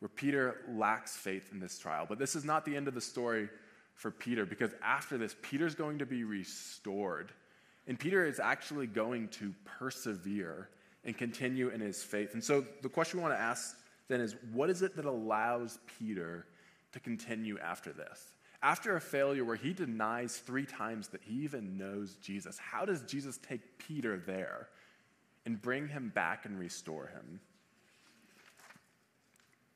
where 0.00 0.08
Peter 0.08 0.62
lacks 0.68 1.16
faith 1.16 1.50
in 1.52 1.60
this 1.60 1.78
trial. 1.78 2.06
But 2.08 2.18
this 2.18 2.34
is 2.34 2.44
not 2.44 2.64
the 2.64 2.76
end 2.76 2.88
of 2.88 2.94
the 2.94 3.00
story 3.00 3.48
for 3.94 4.10
Peter, 4.10 4.44
because 4.44 4.72
after 4.82 5.16
this, 5.16 5.34
Peter's 5.40 5.74
going 5.74 5.98
to 5.98 6.06
be 6.06 6.24
restored. 6.24 7.32
And 7.86 7.98
Peter 7.98 8.26
is 8.26 8.38
actually 8.38 8.86
going 8.86 9.28
to 9.28 9.54
persevere 9.64 10.68
and 11.04 11.16
continue 11.16 11.68
in 11.68 11.80
his 11.80 12.02
faith. 12.02 12.34
And 12.34 12.42
so, 12.44 12.64
the 12.82 12.88
question 12.88 13.18
we 13.18 13.22
want 13.22 13.34
to 13.34 13.40
ask 13.40 13.76
then 14.08 14.20
is 14.20 14.36
what 14.52 14.70
is 14.70 14.82
it 14.82 14.96
that 14.96 15.04
allows 15.04 15.78
Peter 15.98 16.46
to 16.92 17.00
continue 17.00 17.58
after 17.58 17.92
this? 17.92 18.35
After 18.66 18.96
a 18.96 19.00
failure 19.00 19.44
where 19.44 19.54
he 19.54 19.72
denies 19.72 20.38
three 20.38 20.66
times 20.66 21.06
that 21.08 21.20
he 21.22 21.44
even 21.44 21.78
knows 21.78 22.16
Jesus, 22.16 22.58
how 22.58 22.84
does 22.84 23.00
Jesus 23.02 23.38
take 23.38 23.78
Peter 23.78 24.16
there 24.16 24.66
and 25.44 25.62
bring 25.62 25.86
him 25.86 26.10
back 26.12 26.46
and 26.46 26.58
restore 26.58 27.06
him? 27.06 27.38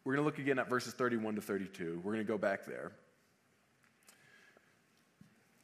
We're 0.02 0.14
going 0.14 0.24
to 0.24 0.26
look 0.26 0.40
again 0.40 0.58
at 0.58 0.68
verses 0.68 0.92
31 0.94 1.36
to 1.36 1.40
32. 1.40 2.00
We're 2.02 2.14
going 2.14 2.26
to 2.26 2.28
go 2.28 2.36
back 2.36 2.66
there. 2.66 2.90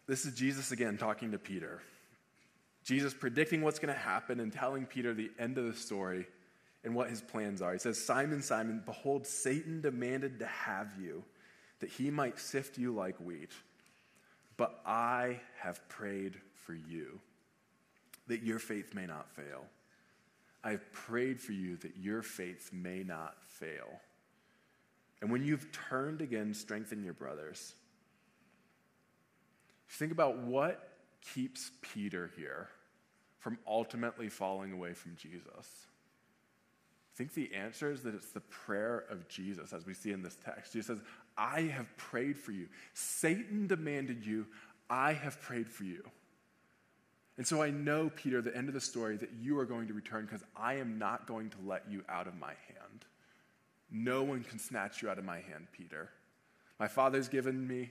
This 0.07 0.25
is 0.25 0.33
Jesus 0.33 0.71
again 0.71 0.97
talking 0.97 1.33
to 1.33 1.39
Peter. 1.39 1.83
Jesus 2.85 3.13
predicting 3.13 3.61
what's 3.61 3.81
going 3.81 3.93
to 3.93 4.01
happen 4.01 4.39
and 4.39 4.53
telling 4.53 4.87
Peter 4.87 5.13
the 5.13 5.33
end 5.37 5.59
of 5.59 5.65
the 5.65 5.75
story 5.75 6.29
and 6.85 6.95
what 6.95 7.11
his 7.11 7.23
plans 7.23 7.61
are. 7.61 7.73
He 7.73 7.81
says, 7.81 7.99
Simon, 7.99 8.41
Simon, 8.41 8.85
behold, 8.87 9.27
Satan 9.27 9.81
demanded 9.81 10.39
to 10.39 10.47
have 10.47 10.93
you, 11.03 11.25
that 11.81 11.91
he 11.91 12.11
might 12.11 12.39
sift 12.39 12.79
you 12.79 12.93
like 12.93 13.17
wheat. 13.19 13.53
But 14.57 14.81
I 14.87 15.41
have 15.61 15.87
prayed 15.89 16.37
for 16.65 16.75
you, 16.75 17.21
that 18.29 18.43
your 18.43 18.59
faith 18.59 18.95
may 18.95 19.07
not 19.07 19.31
fail. 19.31 19.65
I 20.65 20.71
have 20.71 20.91
prayed 20.93 21.41
for 21.41 21.53
you 21.53 21.77
that 21.77 21.97
your 21.97 22.23
faith 22.23 22.71
may 22.73 23.03
not 23.03 23.37
fail. 23.43 24.01
And 25.21 25.31
when 25.31 25.45
you've 25.45 25.71
turned 25.73 26.21
again, 26.21 26.55
strengthen 26.55 27.05
your 27.05 27.15
brothers. 27.15 27.75
Think 29.89 30.13
about 30.13 30.39
what 30.39 30.89
keeps 31.35 31.71
Peter 31.81 32.31
here 32.37 32.69
from 33.39 33.59
ultimately 33.67 34.29
falling 34.29 34.73
away 34.73 34.93
from 34.93 35.15
Jesus. 35.17 35.45
I 35.55 37.17
think 37.17 37.33
the 37.33 37.55
answer 37.55 37.91
is 37.91 38.03
that 38.03 38.15
it's 38.15 38.33
the 38.33 38.41
prayer 38.41 39.05
of 39.09 39.29
Jesus, 39.29 39.73
as 39.73 39.87
we 39.87 39.95
see 39.95 40.13
in 40.13 40.23
this 40.23 40.37
text. 40.45 40.73
Jesus 40.73 40.87
says, 40.89 41.03
I 41.37 41.63
have 41.63 41.95
prayed 41.97 42.39
for 42.39 42.53
you. 42.53 42.69
Satan 42.95 43.67
demanded 43.67 44.25
you. 44.25 44.47
I 44.89 45.13
have 45.13 45.41
prayed 45.41 45.69
for 45.69 45.85
you. 45.85 46.03
And 47.37 47.47
so 47.47 47.63
I 47.63 47.71
know, 47.71 48.11
Peter, 48.15 48.41
the 48.41 48.57
end 48.57 48.69
of 48.69 48.75
the 48.75 48.81
story, 48.81 49.17
that 49.19 49.31
you 49.39 49.59
are 49.59 49.67
going 49.67 49.89
to 49.89 49.95
return 49.95 50.25
because 50.25 50.45
I 50.57 50.75
am 50.75 50.99
not 50.99 51.27
going 51.27 51.51
to 51.51 51.57
let 51.67 51.85
you 51.91 52.03
out 52.09 52.27
of 52.27 52.39
my 52.39 52.55
hand. 52.69 53.05
No 53.91 54.23
one 54.23 54.43
can 54.43 54.59
snatch 54.59 55.03
you 55.03 55.11
out 55.11 55.19
of 55.19 55.25
my 55.25 55.41
hand, 55.41 55.67
Peter. 55.73 56.11
My 56.81 56.89
Father's 56.89 57.29
given 57.29 57.67
me 57.67 57.91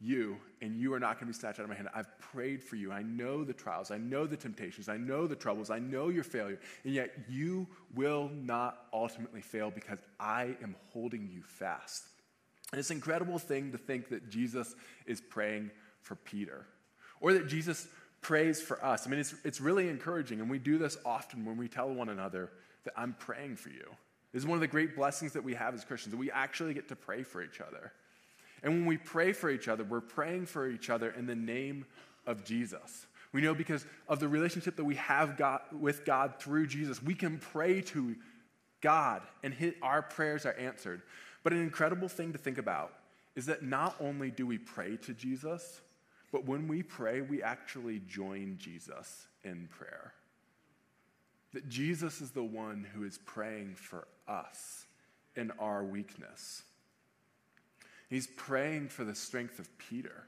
you, 0.00 0.36
and 0.60 0.76
you 0.76 0.92
are 0.92 1.00
not 1.00 1.14
going 1.14 1.32
to 1.32 1.36
be 1.36 1.40
snatched 1.40 1.58
out 1.58 1.62
of 1.62 1.70
my 1.70 1.74
hand. 1.74 1.88
I've 1.94 2.18
prayed 2.18 2.62
for 2.62 2.76
you. 2.76 2.92
I 2.92 3.02
know 3.02 3.44
the 3.44 3.52
trials. 3.52 3.90
I 3.90 3.98
know 3.98 4.26
the 4.26 4.36
temptations. 4.36 4.88
I 4.88 4.96
know 4.96 5.26
the 5.26 5.36
troubles. 5.36 5.70
I 5.70 5.78
know 5.78 6.08
your 6.08 6.24
failure. 6.24 6.58
And 6.84 6.92
yet 6.92 7.12
you 7.28 7.66
will 7.94 8.30
not 8.34 8.86
ultimately 8.92 9.40
fail 9.40 9.70
because 9.70 9.98
I 10.20 10.56
am 10.62 10.76
holding 10.92 11.30
you 11.32 11.42
fast. 11.42 12.04
And 12.72 12.78
it's 12.78 12.90
an 12.90 12.96
incredible 12.96 13.38
thing 13.38 13.72
to 13.72 13.78
think 13.78 14.08
that 14.08 14.28
Jesus 14.28 14.74
is 15.06 15.20
praying 15.20 15.70
for 16.02 16.16
Peter 16.16 16.66
or 17.20 17.32
that 17.32 17.46
Jesus 17.46 17.86
prays 18.20 18.60
for 18.60 18.84
us. 18.84 19.06
I 19.06 19.10
mean, 19.10 19.20
it's, 19.20 19.34
it's 19.44 19.60
really 19.60 19.88
encouraging. 19.88 20.40
And 20.40 20.50
we 20.50 20.58
do 20.58 20.78
this 20.78 20.98
often 21.04 21.44
when 21.44 21.56
we 21.56 21.68
tell 21.68 21.88
one 21.88 22.08
another 22.08 22.50
that 22.84 22.94
I'm 22.96 23.14
praying 23.18 23.56
for 23.56 23.68
you. 23.68 23.86
This 24.32 24.42
is 24.42 24.46
one 24.46 24.56
of 24.56 24.60
the 24.60 24.66
great 24.66 24.96
blessings 24.96 25.32
that 25.32 25.44
we 25.44 25.54
have 25.54 25.74
as 25.74 25.84
Christians, 25.84 26.10
that 26.12 26.18
we 26.18 26.30
actually 26.30 26.74
get 26.74 26.88
to 26.88 26.96
pray 26.96 27.22
for 27.22 27.42
each 27.42 27.60
other. 27.60 27.92
And 28.62 28.72
when 28.72 28.86
we 28.86 28.96
pray 28.96 29.32
for 29.32 29.48
each 29.48 29.68
other, 29.68 29.84
we're 29.84 30.00
praying 30.00 30.46
for 30.46 30.68
each 30.68 30.90
other 30.90 31.10
in 31.10 31.26
the 31.26 31.34
name 31.34 31.86
of 32.26 32.44
Jesus. 32.44 33.06
We 33.32 33.40
know 33.40 33.54
because 33.54 33.86
of 34.08 34.18
the 34.18 34.28
relationship 34.28 34.76
that 34.76 34.84
we 34.84 34.96
have 34.96 35.36
got 35.36 35.72
with 35.72 36.04
God 36.04 36.40
through 36.40 36.66
Jesus, 36.66 37.02
we 37.02 37.14
can 37.14 37.38
pray 37.38 37.80
to 37.82 38.16
God 38.80 39.22
and 39.42 39.54
hit, 39.54 39.76
our 39.82 40.02
prayers 40.02 40.46
are 40.46 40.54
answered. 40.54 41.02
But 41.46 41.52
an 41.52 41.62
incredible 41.62 42.08
thing 42.08 42.32
to 42.32 42.38
think 42.38 42.58
about 42.58 42.92
is 43.36 43.46
that 43.46 43.62
not 43.62 43.94
only 44.00 44.32
do 44.32 44.48
we 44.48 44.58
pray 44.58 44.96
to 45.04 45.14
Jesus, 45.14 45.80
but 46.32 46.44
when 46.44 46.66
we 46.66 46.82
pray, 46.82 47.20
we 47.20 47.40
actually 47.40 48.00
join 48.08 48.56
Jesus 48.58 49.28
in 49.44 49.68
prayer. 49.70 50.12
That 51.52 51.68
Jesus 51.68 52.20
is 52.20 52.32
the 52.32 52.42
one 52.42 52.84
who 52.92 53.04
is 53.04 53.18
praying 53.18 53.76
for 53.76 54.08
us 54.26 54.86
in 55.36 55.52
our 55.60 55.84
weakness. 55.84 56.64
He's 58.10 58.26
praying 58.26 58.88
for 58.88 59.04
the 59.04 59.14
strength 59.14 59.60
of 59.60 59.68
Peter, 59.78 60.24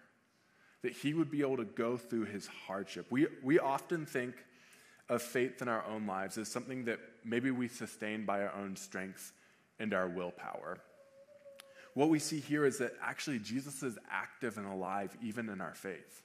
that 0.83 0.93
he 0.93 1.15
would 1.15 1.33
be 1.33 1.41
able 1.41 1.57
to 1.57 1.65
go 1.65 1.97
through 1.97 2.27
his 2.27 2.47
hardship. 2.47 3.07
We, 3.11 3.27
we 3.43 3.59
often 3.59 4.07
think 4.07 4.37
of 5.09 5.21
faith 5.21 5.63
in 5.63 5.67
our 5.67 5.85
own 5.85 6.07
lives 6.07 6.39
as 6.39 6.47
something 6.47 6.85
that 6.85 7.01
maybe 7.25 7.51
we 7.51 7.67
sustain 7.67 8.25
by 8.25 8.43
our 8.43 8.55
own 8.55 8.77
strength 8.77 9.33
and 9.81 9.93
our 9.93 10.07
willpower. 10.07 10.79
What 11.99 12.11
we 12.11 12.21
see 12.21 12.39
here 12.39 12.65
is 12.65 12.79
that 12.79 12.93
actually 13.03 13.41
Jesus 13.41 13.83
is 13.83 13.99
active 14.09 14.57
and 14.57 14.69
alive 14.69 15.17
even 15.21 15.49
in 15.49 15.61
our 15.61 15.75
faith. 15.75 16.23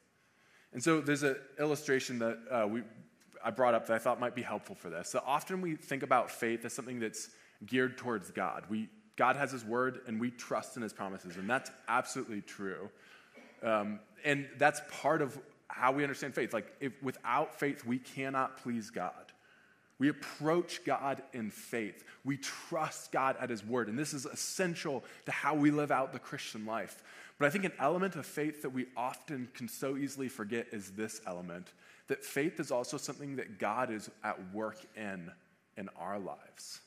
And 0.72 0.84
so 0.84 1.02
there's 1.02 1.24
an 1.24 1.36
illustration 1.58 2.20
that 2.20 2.38
uh, 2.52 2.68
we, 2.68 2.84
I 3.44 3.50
brought 3.50 3.74
up 3.74 3.88
that 3.88 3.96
I 3.96 3.98
thought 3.98 4.20
might 4.20 4.36
be 4.36 4.44
helpful 4.44 4.76
for 4.76 4.92
this. 4.92 5.10
So 5.10 5.24
often 5.26 5.62
we 5.62 5.76
think 5.76 6.04
about 6.04 6.30
faith 6.30 6.64
as 6.64 6.74
something 6.74 7.00
that's 7.00 7.30
geared 7.66 7.98
towards 7.98 8.30
God. 8.30 8.66
We, 8.70 8.88
God 9.16 9.36
has 9.36 9.52
His 9.52 9.66
word, 9.66 10.02
and 10.06 10.20
we 10.20 10.30
trust 10.30 10.78
in 10.78 10.84
His 10.84 10.94
promises, 10.94 11.38
and 11.38 11.50
that's 11.50 11.72
absolutely 11.88 12.42
true. 12.42 12.92
Um, 13.64 14.00
and 14.24 14.48
that's 14.60 14.80
part 15.02 15.24
of 15.24 15.40
how 15.70 15.92
we 15.92 16.04
understand 16.04 16.36
faith. 16.36 16.54
Like, 16.54 16.72
if 16.82 17.02
without 17.02 17.60
faith, 17.60 17.84
we 17.84 17.98
cannot 17.98 18.58
please 18.58 18.92
God. 18.92 19.33
We 20.04 20.10
approach 20.10 20.84
God 20.84 21.24
in 21.32 21.50
faith. 21.50 22.04
We 22.26 22.36
trust 22.36 23.14
God 23.14 23.38
at 23.40 23.50
His 23.50 23.66
word, 23.66 23.88
and 23.88 23.98
this 23.98 24.14
is 24.14 24.26
essential 24.26 25.02
to 25.26 25.32
how 25.32 25.56
we 25.56 25.72
live 25.72 25.92
out 25.92 26.12
the 26.12 26.20
Christian 26.20 26.66
life. 26.66 27.02
But 27.40 27.46
I 27.46 27.50
think 27.50 27.64
an 27.64 27.72
element 27.80 28.18
of 28.18 28.26
faith 28.26 28.64
that 28.64 28.72
we 28.72 28.88
often 28.98 29.48
can 29.54 29.70
so 29.70 29.96
easily 29.96 30.28
forget 30.28 30.68
is 30.74 30.92
this 30.92 31.22
element 31.26 31.72
that 32.10 32.22
faith 32.22 32.60
is 32.60 32.70
also 32.70 32.98
something 32.98 33.38
that 33.38 33.60
God 33.60 33.90
is 33.90 34.12
at 34.26 34.54
work 34.54 34.76
in 34.98 35.32
in 35.78 35.88
our 35.98 36.20
lives. 36.20 36.82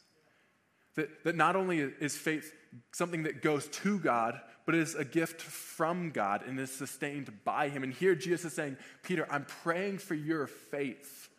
That, 0.97 1.25
that 1.25 1.37
not 1.37 1.57
only 1.57 1.79
is 1.79 2.15
faith 2.19 2.53
something 2.93 3.23
that 3.23 3.41
goes 3.41 3.67
to 3.69 3.99
God, 3.99 4.39
but 4.67 4.75
is 4.75 4.95
a 4.95 5.07
gift 5.07 5.41
from 5.41 6.11
God 6.11 6.43
and 6.47 6.61
is 6.61 6.71
sustained 6.71 7.33
by 7.47 7.71
Him. 7.71 7.83
And 7.83 7.95
here 7.95 8.15
Jesus 8.15 8.45
is 8.45 8.53
saying, 8.53 8.77
Peter, 9.03 9.27
I'm 9.31 9.47
praying 9.47 10.01
for 10.01 10.13
your 10.13 10.47
faith. 10.47 11.31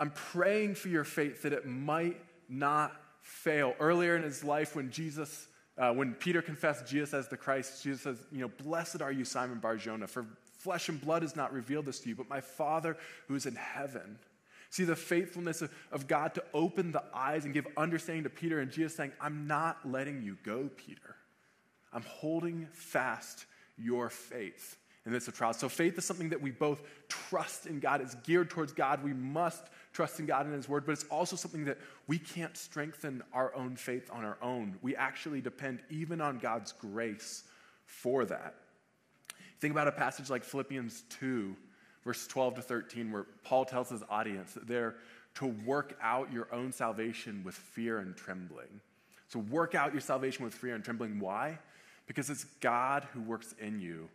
I'm 0.00 0.10
praying 0.10 0.74
for 0.76 0.88
your 0.88 1.04
faith 1.04 1.42
that 1.42 1.52
it 1.52 1.66
might 1.66 2.18
not 2.48 2.96
fail. 3.22 3.74
Earlier 3.78 4.16
in 4.16 4.22
his 4.22 4.42
life, 4.42 4.74
when 4.74 4.90
Jesus, 4.90 5.46
uh, 5.76 5.92
when 5.92 6.14
Peter 6.14 6.40
confessed 6.40 6.86
Jesus 6.86 7.12
as 7.12 7.28
the 7.28 7.36
Christ, 7.36 7.84
Jesus 7.84 8.00
says, 8.00 8.26
you 8.32 8.40
know, 8.40 8.50
blessed 8.64 9.02
are 9.02 9.12
you, 9.12 9.26
Simon 9.26 9.58
Barjona, 9.58 10.06
for 10.06 10.26
flesh 10.58 10.88
and 10.88 10.98
blood 11.00 11.20
has 11.22 11.36
not 11.36 11.52
revealed 11.52 11.84
this 11.84 12.00
to 12.00 12.08
you, 12.08 12.16
but 12.16 12.28
my 12.30 12.40
Father 12.40 12.96
who 13.28 13.34
is 13.34 13.44
in 13.44 13.54
heaven. 13.54 14.18
See 14.70 14.84
the 14.84 14.96
faithfulness 14.96 15.62
of, 15.62 15.70
of 15.92 16.08
God 16.08 16.34
to 16.34 16.44
open 16.54 16.92
the 16.92 17.02
eyes 17.12 17.44
and 17.44 17.52
give 17.52 17.66
understanding 17.76 18.24
to 18.24 18.30
Peter, 18.30 18.60
and 18.60 18.70
Jesus 18.70 18.96
saying, 18.96 19.12
I'm 19.20 19.46
not 19.46 19.78
letting 19.84 20.22
you 20.22 20.38
go, 20.44 20.70
Peter. 20.76 21.16
I'm 21.92 22.04
holding 22.04 22.68
fast 22.72 23.44
your 23.76 24.08
faith 24.08 24.78
in 25.06 25.12
this 25.12 25.26
trial. 25.26 25.52
So 25.52 25.68
faith 25.68 25.98
is 25.98 26.04
something 26.04 26.28
that 26.28 26.40
we 26.40 26.50
both 26.50 26.82
trust 27.08 27.66
in 27.66 27.80
God. 27.80 28.00
It's 28.00 28.14
geared 28.16 28.50
towards 28.50 28.72
God. 28.72 29.02
We 29.02 29.12
must 29.12 29.64
trust 29.92 30.20
in 30.20 30.26
God 30.26 30.46
and 30.46 30.54
His 30.54 30.68
Word, 30.68 30.86
but 30.86 30.92
it's 30.92 31.04
also 31.04 31.36
something 31.36 31.64
that 31.64 31.78
we 32.06 32.18
can't 32.18 32.56
strengthen 32.56 33.22
our 33.32 33.54
own 33.54 33.76
faith 33.76 34.10
on 34.12 34.24
our 34.24 34.38
own. 34.42 34.76
We 34.82 34.96
actually 34.96 35.40
depend 35.40 35.80
even 35.90 36.20
on 36.20 36.38
God's 36.38 36.72
grace 36.72 37.44
for 37.86 38.24
that. 38.26 38.54
Think 39.60 39.72
about 39.72 39.88
a 39.88 39.92
passage 39.92 40.30
like 40.30 40.44
Philippians 40.44 41.04
2, 41.20 41.54
verse 42.04 42.26
12 42.26 42.56
to 42.56 42.62
13, 42.62 43.12
where 43.12 43.26
Paul 43.44 43.64
tells 43.64 43.90
his 43.90 44.02
audience 44.08 44.54
that 44.54 44.66
they're 44.66 44.96
to 45.34 45.46
work 45.46 45.96
out 46.02 46.32
your 46.32 46.48
own 46.52 46.72
salvation 46.72 47.42
with 47.44 47.54
fear 47.54 47.98
and 47.98 48.16
trembling. 48.16 48.80
So, 49.28 49.38
work 49.38 49.74
out 49.74 49.92
your 49.92 50.00
salvation 50.00 50.44
with 50.44 50.54
fear 50.54 50.74
and 50.74 50.82
trembling. 50.82 51.20
Why? 51.20 51.58
Because 52.06 52.30
it's 52.30 52.44
God 52.60 53.06
who 53.12 53.20
works 53.20 53.54
in 53.60 53.80
you. 53.80 54.08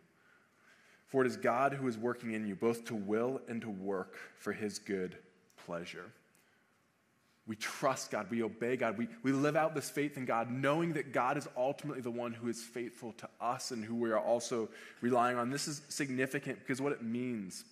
For 1.06 1.24
it 1.24 1.26
is 1.28 1.36
God 1.36 1.72
who 1.72 1.86
is 1.86 1.96
working 1.96 2.32
in 2.32 2.46
you, 2.46 2.54
both 2.54 2.84
to 2.86 2.94
will 2.94 3.40
and 3.48 3.62
to 3.62 3.70
work 3.70 4.16
for 4.38 4.52
his 4.52 4.78
good 4.78 5.16
pleasure. 5.66 6.06
we 7.46 7.56
trust 7.56 8.10
God, 8.10 8.26
we 8.30 8.42
obey 8.42 8.76
God, 8.76 8.96
we, 8.96 9.08
we 9.22 9.32
live 9.32 9.56
out 9.56 9.74
this 9.74 9.90
faith 9.90 10.16
in 10.16 10.24
God, 10.24 10.50
knowing 10.50 10.94
that 10.94 11.12
God 11.12 11.36
is 11.36 11.46
ultimately 11.56 12.02
the 12.02 12.10
one 12.10 12.32
who 12.32 12.48
is 12.48 12.62
faithful 12.62 13.12
to 13.18 13.28
us 13.40 13.70
and 13.70 13.84
who 13.84 13.94
we 13.96 14.10
are 14.10 14.18
also 14.18 14.68
relying 15.00 15.36
on. 15.36 15.50
This 15.50 15.68
is 15.68 15.82
significant 15.88 16.58
because 16.60 16.80
what 16.80 16.92
it 16.92 17.02
means 17.02 17.64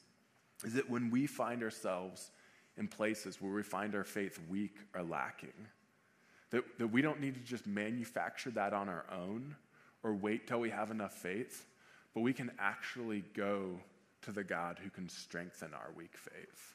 is 0.65 0.75
that 0.75 0.91
when 0.91 1.11
we 1.11 1.27
find 1.27 1.63
ourselves 1.63 2.31
in 2.77 2.89
places 2.89 3.41
where 3.41 3.53
we 3.53 3.63
find 3.63 3.95
our 3.95 4.05
faith 4.05 4.39
weak 4.49 4.77
or 4.95 5.03
lacking, 5.03 5.69
that, 6.51 6.63
that 6.79 6.89
we 6.89 7.03
don't 7.03 7.21
need 7.21 7.35
to 7.35 7.41
just 7.41 7.67
manufacture 7.67 8.51
that 8.51 8.73
on 8.73 8.89
our 8.89 9.05
own 9.13 9.57
or 10.03 10.15
wait 10.15 10.47
till 10.47 10.61
we 10.61 10.71
have 10.71 10.91
enough 10.91 11.15
faith, 11.15 11.67
but 12.15 12.21
we 12.21 12.33
can 12.33 12.51
actually 12.59 13.25
go 13.35 13.81
to 14.23 14.33
the 14.33 14.45
God 14.45 14.79
who 14.83 14.91
can 14.91 15.09
strengthen 15.09 15.75
our 15.75 15.91
weak 15.97 16.17
faith 16.17 16.75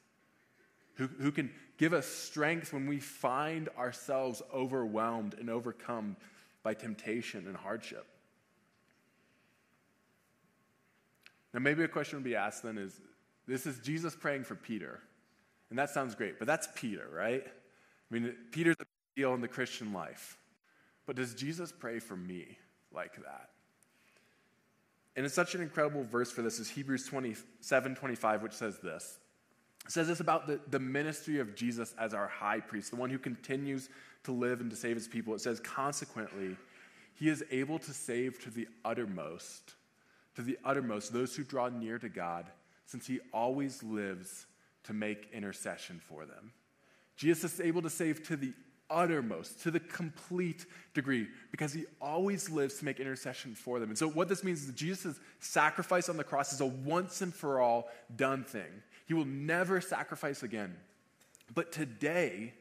who, 0.99 1.07
who 1.07 1.31
can 1.31 1.49
give 1.77 1.93
us 1.93 2.05
strength 2.05 2.73
when 2.73 2.85
we 2.85 2.99
find 2.99 3.69
ourselves 3.77 4.41
overwhelmed 4.53 5.33
and 5.39 5.49
overcome 5.49 6.17
by 6.61 6.73
temptation 6.73 7.47
and 7.47 7.55
hardship. 7.55 8.05
Now, 11.53 11.61
maybe 11.61 11.83
a 11.83 11.87
question 11.87 12.17
would 12.17 12.25
be 12.25 12.35
asked 12.35 12.63
then 12.63 12.77
is 12.77 12.99
this 13.47 13.65
is 13.65 13.79
Jesus 13.79 14.13
praying 14.13 14.43
for 14.43 14.55
Peter. 14.55 14.99
And 15.69 15.79
that 15.79 15.89
sounds 15.89 16.15
great, 16.15 16.37
but 16.37 16.47
that's 16.47 16.67
Peter, 16.75 17.07
right? 17.13 17.43
I 17.45 18.13
mean, 18.13 18.35
Peter's 18.51 18.75
a 18.75 18.85
big 18.85 19.15
deal 19.15 19.33
in 19.33 19.41
the 19.41 19.47
Christian 19.47 19.93
life. 19.93 20.37
But 21.05 21.15
does 21.15 21.33
Jesus 21.33 21.71
pray 21.71 21.99
for 21.99 22.17
me 22.17 22.57
like 22.93 23.15
that? 23.23 23.51
And 25.15 25.25
it's 25.25 25.35
such 25.35 25.55
an 25.55 25.61
incredible 25.61 26.03
verse 26.03 26.29
for 26.29 26.41
this 26.41 26.59
is 26.59 26.69
Hebrews 26.69 27.05
27 27.05 27.95
25, 27.95 28.43
which 28.43 28.53
says 28.53 28.79
this 28.79 29.17
says 29.87 30.07
this 30.07 30.19
about 30.19 30.47
the, 30.47 30.59
the 30.69 30.79
ministry 30.79 31.39
of 31.39 31.55
Jesus 31.55 31.95
as 31.97 32.13
our 32.13 32.27
high 32.27 32.59
priest, 32.59 32.91
the 32.91 32.97
one 32.97 33.09
who 33.09 33.17
continues 33.17 33.89
to 34.23 34.31
live 34.31 34.61
and 34.61 34.69
to 34.69 34.75
save 34.75 34.95
his 34.95 35.07
people. 35.07 35.33
It 35.33 35.41
says, 35.41 35.59
consequently, 35.59 36.57
he 37.15 37.29
is 37.29 37.43
able 37.51 37.79
to 37.79 37.93
save 37.93 38.41
to 38.43 38.49
the 38.49 38.67
uttermost, 38.85 39.73
to 40.35 40.41
the 40.41 40.57
uttermost, 40.63 41.11
those 41.11 41.35
who 41.35 41.43
draw 41.43 41.69
near 41.69 41.97
to 41.99 42.09
God, 42.09 42.45
since 42.85 43.07
he 43.07 43.19
always 43.33 43.83
lives 43.83 44.45
to 44.83 44.93
make 44.93 45.29
intercession 45.33 46.01
for 46.07 46.25
them. 46.25 46.51
Jesus 47.15 47.55
is 47.55 47.61
able 47.61 47.81
to 47.81 47.89
save 47.89 48.23
to 48.27 48.35
the 48.35 48.53
uttermost, 48.89 49.61
to 49.61 49.71
the 49.71 49.79
complete 49.79 50.65
degree, 50.93 51.27
because 51.51 51.73
he 51.73 51.85
always 52.01 52.49
lives 52.49 52.75
to 52.79 52.85
make 52.85 52.99
intercession 52.99 53.53
for 53.53 53.79
them. 53.79 53.89
And 53.89 53.97
so, 53.97 54.09
what 54.09 54.29
this 54.29 54.43
means 54.43 54.61
is 54.61 54.67
that 54.67 54.75
Jesus' 54.75 55.19
sacrifice 55.39 56.09
on 56.09 56.17
the 56.17 56.23
cross 56.23 56.53
is 56.53 56.61
a 56.61 56.65
once 56.65 57.21
and 57.21 57.33
for 57.33 57.59
all 57.59 57.89
done 58.15 58.43
thing. 58.43 58.81
He 59.09 59.15
will 59.15 59.25
never 59.25 59.81
sacrifice 59.81 60.43
again. 60.43 60.75
But 61.55 61.71
today, 61.71 62.53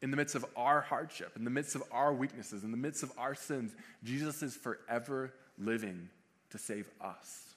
in 0.00 0.12
the 0.12 0.16
midst 0.16 0.36
of 0.36 0.46
our 0.54 0.80
hardship, 0.80 1.32
in 1.34 1.42
the 1.42 1.50
midst 1.50 1.74
of 1.74 1.82
our 1.90 2.14
weaknesses, 2.14 2.62
in 2.62 2.70
the 2.70 2.76
midst 2.76 3.02
of 3.02 3.10
our 3.18 3.34
sins, 3.34 3.74
Jesus 4.04 4.44
is 4.44 4.54
forever 4.54 5.34
living 5.58 6.08
to 6.50 6.58
save 6.58 6.88
us. 7.00 7.56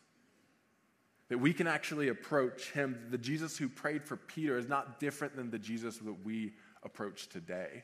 That 1.29 1.37
we 1.37 1.53
can 1.53 1.67
actually 1.67 2.07
approach 2.07 2.71
him. 2.71 2.97
The 3.11 3.19
Jesus 3.19 3.59
who 3.59 3.69
prayed 3.69 4.03
for 4.03 4.17
Peter 4.17 4.57
is 4.57 4.67
not 4.67 4.99
different 4.99 5.35
than 5.35 5.51
the 5.51 5.59
Jesus 5.59 5.97
that 5.97 6.25
we 6.25 6.53
approach 6.81 7.29
today. 7.29 7.83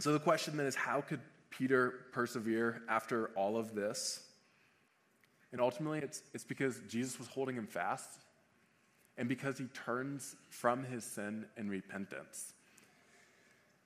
So 0.00 0.14
the 0.14 0.20
question 0.20 0.56
then 0.56 0.64
is 0.64 0.74
how 0.74 1.02
could 1.02 1.20
Peter 1.50 2.06
persevere 2.12 2.80
after 2.88 3.26
all 3.36 3.58
of 3.58 3.74
this? 3.74 4.22
And 5.52 5.60
ultimately, 5.60 6.00
it's, 6.00 6.22
it's 6.34 6.44
because 6.44 6.80
Jesus 6.88 7.18
was 7.18 7.28
holding 7.28 7.56
him 7.56 7.66
fast 7.66 8.20
and 9.16 9.28
because 9.28 9.58
he 9.58 9.64
turns 9.66 10.36
from 10.50 10.84
his 10.84 11.04
sin 11.04 11.46
in 11.56 11.68
repentance. 11.68 12.52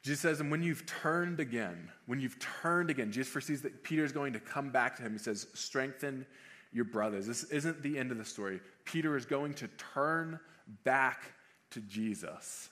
Jesus 0.02 0.20
says, 0.20 0.40
and 0.40 0.50
when 0.50 0.62
you've 0.62 0.84
turned 0.84 1.38
again, 1.38 1.88
when 2.06 2.20
you've 2.20 2.38
turned 2.40 2.90
again, 2.90 3.12
Jesus 3.12 3.32
foresees 3.32 3.62
that 3.62 3.84
Peter 3.84 4.04
is 4.04 4.10
going 4.10 4.32
to 4.32 4.40
come 4.40 4.70
back 4.70 4.96
to 4.96 5.02
him. 5.02 5.12
He 5.12 5.18
says, 5.18 5.46
strengthen 5.54 6.26
your 6.72 6.84
brothers. 6.84 7.26
This 7.26 7.44
isn't 7.44 7.82
the 7.82 7.96
end 7.96 8.10
of 8.10 8.18
the 8.18 8.24
story. 8.24 8.60
Peter 8.84 9.16
is 9.16 9.24
going 9.24 9.54
to 9.54 9.68
turn 9.94 10.40
back 10.82 11.22
to 11.70 11.80
Jesus. 11.82 12.68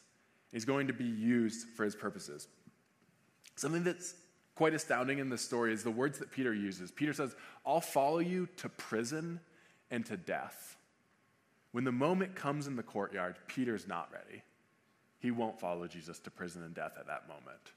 He's 0.50 0.64
going 0.64 0.88
to 0.88 0.92
be 0.92 1.04
used 1.04 1.68
for 1.76 1.84
his 1.84 1.94
purposes. 1.94 2.48
Something 3.54 3.84
that's 3.84 4.14
quite 4.60 4.74
astounding 4.74 5.20
in 5.20 5.30
this 5.30 5.40
story 5.40 5.72
is 5.72 5.82
the 5.82 5.90
words 5.90 6.18
that 6.18 6.30
Peter 6.30 6.52
uses. 6.52 6.90
Peter 6.90 7.14
says, 7.14 7.34
I'll 7.64 7.80
follow 7.80 8.18
you 8.18 8.46
to 8.58 8.68
prison 8.68 9.40
and 9.90 10.04
to 10.04 10.18
death. 10.18 10.76
When 11.72 11.84
the 11.84 11.92
moment 11.92 12.34
comes 12.34 12.66
in 12.66 12.76
the 12.76 12.82
courtyard, 12.82 13.36
Peter's 13.46 13.88
not 13.88 14.10
ready. 14.12 14.42
He 15.18 15.30
won't 15.30 15.58
follow 15.58 15.86
Jesus 15.86 16.18
to 16.18 16.30
prison 16.30 16.62
and 16.62 16.74
death 16.74 16.92
at 17.00 17.06
that 17.06 17.26
moment. 17.26 17.72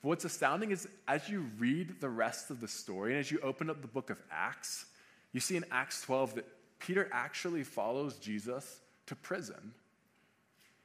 But 0.00 0.08
what's 0.08 0.24
astounding 0.24 0.70
is 0.70 0.88
as 1.06 1.28
you 1.28 1.50
read 1.58 2.00
the 2.00 2.08
rest 2.08 2.48
of 2.50 2.62
the 2.62 2.68
story 2.68 3.10
and 3.10 3.20
as 3.20 3.30
you 3.30 3.38
open 3.42 3.68
up 3.68 3.82
the 3.82 3.86
book 3.86 4.08
of 4.08 4.18
Acts, 4.30 4.86
you 5.34 5.40
see 5.40 5.58
in 5.58 5.66
Acts 5.70 6.00
12 6.00 6.36
that 6.36 6.46
Peter 6.78 7.10
actually 7.12 7.62
follows 7.62 8.16
Jesus 8.16 8.80
to 9.04 9.14
prison. 9.14 9.74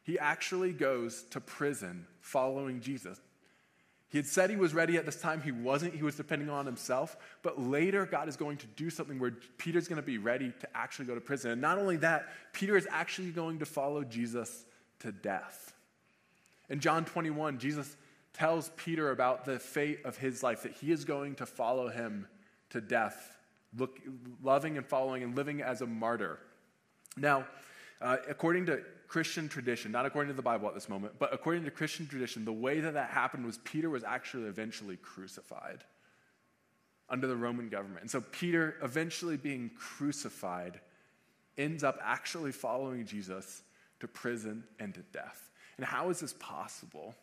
He 0.04 0.20
actually 0.20 0.74
goes 0.74 1.24
to 1.30 1.40
prison 1.40 2.06
following 2.20 2.82
Jesus. 2.82 3.22
He 4.12 4.18
had 4.18 4.28
said 4.28 4.50
he 4.50 4.58
was 4.58 4.74
ready 4.74 4.98
at 4.98 5.06
this 5.06 5.16
time. 5.16 5.42
He 5.42 5.54
wasn't. 5.54 5.96
He 5.96 6.04
was 6.04 6.16
depending 6.16 6.50
on 6.50 6.66
himself. 6.66 7.16
But 7.44 7.62
later, 7.62 8.06
God 8.06 8.28
is 8.28 8.36
going 8.36 8.58
to 8.58 8.68
do 8.68 8.90
something 8.90 9.18
where 9.20 9.32
Peter's 9.58 9.88
going 9.88 10.02
to 10.02 10.06
be 10.06 10.18
ready 10.18 10.52
to 10.60 10.78
actually 10.78 11.06
go 11.06 11.16
to 11.16 11.22
prison. 11.22 11.52
And 11.52 11.62
not 11.62 11.78
only 11.78 11.96
that, 11.98 12.28
Peter 12.52 12.76
is 12.76 12.86
actually 12.92 13.32
going 13.32 13.60
to 13.60 13.66
follow 13.66 14.04
Jesus 14.04 14.66
to 15.00 15.14
death. 15.14 15.74
In 16.70 16.82
John 16.82 17.06
21, 17.06 17.58
Jesus 17.58 17.96
tells 18.34 18.70
Peter 18.76 19.12
about 19.12 19.46
the 19.46 19.60
fate 19.60 20.00
of 20.04 20.18
his 20.18 20.44
life, 20.44 20.64
that 20.64 20.74
he 20.74 20.92
is 20.92 21.06
going 21.06 21.36
to 21.36 21.46
follow 21.46 21.88
him 21.88 22.28
to 22.72 22.82
death, 22.82 23.38
look, 23.78 23.98
loving 24.44 24.78
and 24.78 24.86
following 24.86 25.24
and 25.24 25.36
living 25.38 25.62
as 25.62 25.82
a 25.82 25.88
martyr. 25.88 26.38
Now, 27.16 27.46
uh, 28.02 28.18
according 28.30 28.66
to 28.68 28.82
Christian 29.08 29.50
tradition, 29.50 29.92
not 29.92 30.06
according 30.06 30.30
to 30.30 30.36
the 30.36 30.42
Bible 30.42 30.68
at 30.68 30.74
this 30.74 30.90
moment, 30.90 31.14
but 31.20 31.34
according 31.34 31.66
to 31.66 31.72
Christian 31.72 32.08
tradition, 32.08 32.46
the 32.46 32.52
way 32.52 32.80
that 32.80 32.94
that 32.94 33.10
happened 33.10 33.46
was 33.46 33.58
Peter 33.60 33.90
was 33.90 34.04
actually 34.04 34.46
eventually 34.46 34.98
crucified 34.98 35.84
under 37.10 37.28
the 37.28 37.36
Roman 37.36 37.68
government. 37.70 38.02
And 38.02 38.10
so 38.10 38.22
Peter, 38.22 38.76
eventually 38.82 39.38
being 39.38 39.70
crucified, 39.78 40.80
ends 41.58 41.84
up 41.84 42.00
actually 42.02 42.54
following 42.54 43.06
Jesus 43.06 43.64
to 44.00 44.08
prison 44.08 44.64
and 44.80 44.94
to 44.94 45.02
death. 45.12 45.50
And 45.78 45.86
how 45.86 46.10
is 46.10 46.22
this 46.22 46.34
possible? 46.40 47.14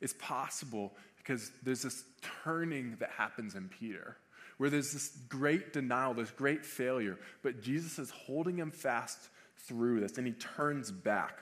It's 0.00 0.14
possible 0.18 0.92
because 1.18 1.52
there's 1.62 1.82
this 1.82 2.04
turning 2.44 2.96
that 3.00 3.10
happens 3.10 3.54
in 3.54 3.68
Peter 3.68 4.16
where 4.56 4.70
there's 4.70 4.92
this 4.92 5.16
great 5.28 5.72
denial, 5.72 6.14
this 6.14 6.30
great 6.30 6.64
failure, 6.64 7.18
but 7.42 7.62
Jesus 7.62 7.98
is 7.98 8.10
holding 8.10 8.56
him 8.56 8.70
fast 8.70 9.28
through 9.66 10.00
this 10.00 10.18
and 10.18 10.26
he 10.26 10.32
turns 10.34 10.90
back. 10.90 11.38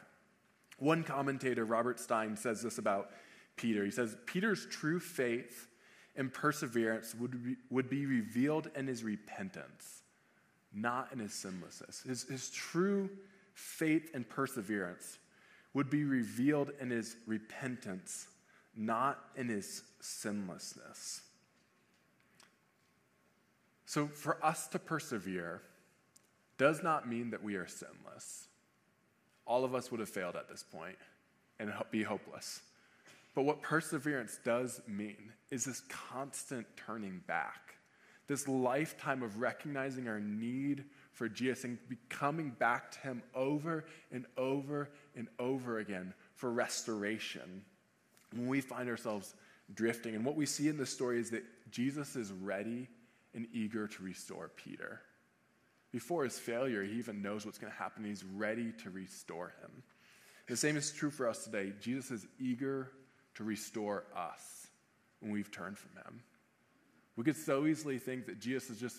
One 0.78 1.02
commentator, 1.02 1.64
Robert 1.64 1.98
Stein, 1.98 2.37
says 2.37 2.62
this 2.62 2.78
about 2.78 3.11
Peter. 3.57 3.85
He 3.85 3.90
says, 3.90 4.16
Peter's 4.26 4.66
true 4.66 5.00
faith 5.00 5.66
and 6.16 6.33
perseverance 6.33 7.14
would 7.14 7.44
be, 7.44 7.57
would 7.70 7.90
be 7.90 8.07
revealed 8.07 8.70
in 8.76 8.87
his 8.87 9.02
repentance, 9.02 10.02
not 10.72 11.09
in 11.12 11.18
his 11.18 11.33
sinlessness. 11.33 12.02
His, 12.02 12.24
his 12.24 12.50
true 12.50 13.11
faith 13.54 14.11
and 14.14 14.28
perseverance 14.28 15.18
would 15.74 15.90
be 15.90 16.04
revealed 16.04 16.72
in 16.81 16.90
his 16.90 17.16
repentance, 17.26 18.28
not 18.76 19.18
in 19.37 19.48
his 19.48 19.83
sinlessness. 20.00 21.22
So, 23.87 24.07
for 24.07 24.44
us 24.44 24.68
to 24.68 24.78
persevere, 24.78 25.62
does 26.59 26.83
not 26.83 27.09
mean 27.09 27.31
that 27.31 27.42
we 27.42 27.55
are 27.55 27.66
sinless. 27.66 28.49
All 29.47 29.64
of 29.64 29.75
us 29.75 29.90
would 29.90 30.01
have 30.01 30.09
failed 30.09 30.37
at 30.37 30.49
this 30.49 30.62
point 30.62 30.97
and 31.59 31.73
be 31.90 32.03
hopeless. 32.03 32.61
But 33.35 33.44
what 33.44 33.62
perseverance 33.62 34.38
does 34.44 34.81
mean 34.87 35.33
is 35.51 35.64
this 35.64 35.83
constant 35.88 36.66
turning 36.77 37.23
back, 37.27 37.77
this 38.27 38.49
lifetime 38.49 39.23
of 39.23 39.40
recognizing 39.40 40.09
our 40.09 40.21
need 40.21 40.85
for 41.12 41.29
Jesus 41.29 41.64
and 41.64 41.79
coming 42.09 42.51
back 42.51 42.90
to 42.92 42.99
Him 42.99 43.23
over 43.35 43.85
and 44.12 44.27
over 44.37 44.90
and 45.16 45.29
over 45.38 45.79
again 45.79 46.12
for 46.35 46.51
restoration 46.51 47.62
when 48.35 48.49
we 48.49 48.61
find 48.61 48.88
ourselves 48.88 49.35
drifting. 49.75 50.14
And 50.14 50.25
what 50.25 50.37
we 50.37 50.47
see 50.47 50.68
in 50.68 50.77
this 50.77 50.90
story 50.90 51.18
is 51.18 51.31
that 51.31 51.44
Jesus 51.71 52.16
is 52.16 52.33
ready 52.33 52.88
and 53.35 53.47
eager 53.53 53.87
to 53.87 54.03
restore 54.03 54.51
Peter. 54.57 55.01
Before 55.90 56.24
his 56.24 56.38
failure, 56.38 56.83
he 56.85 56.98
even 56.98 57.22
knows 57.22 57.46
what's 57.46 57.59
going 57.59 57.72
to 57.72 57.79
happen. 57.79 58.05
He's 58.05 58.24
ready 58.24 58.72
to 58.83 58.90
restore 58.90 59.55
him. 59.62 59.83
The 60.46 60.57
same 60.57 60.77
is 60.77 60.92
true 60.92 61.11
for 61.11 61.29
us 61.29 61.44
today. 61.44 61.72
Jesus 61.81 62.11
is 62.11 62.27
eager 62.38 62.90
to 63.35 63.44
restore 63.44 64.05
us 64.16 64.66
when 65.20 65.33
we've 65.33 65.51
turned 65.51 65.79
from 65.79 65.90
him. 65.92 66.20
We 67.16 67.24
could 67.24 67.37
so 67.37 67.66
easily 67.66 67.98
think 67.98 68.27
that 68.27 68.38
Jesus 68.38 68.70
is 68.70 68.81
just 68.81 68.96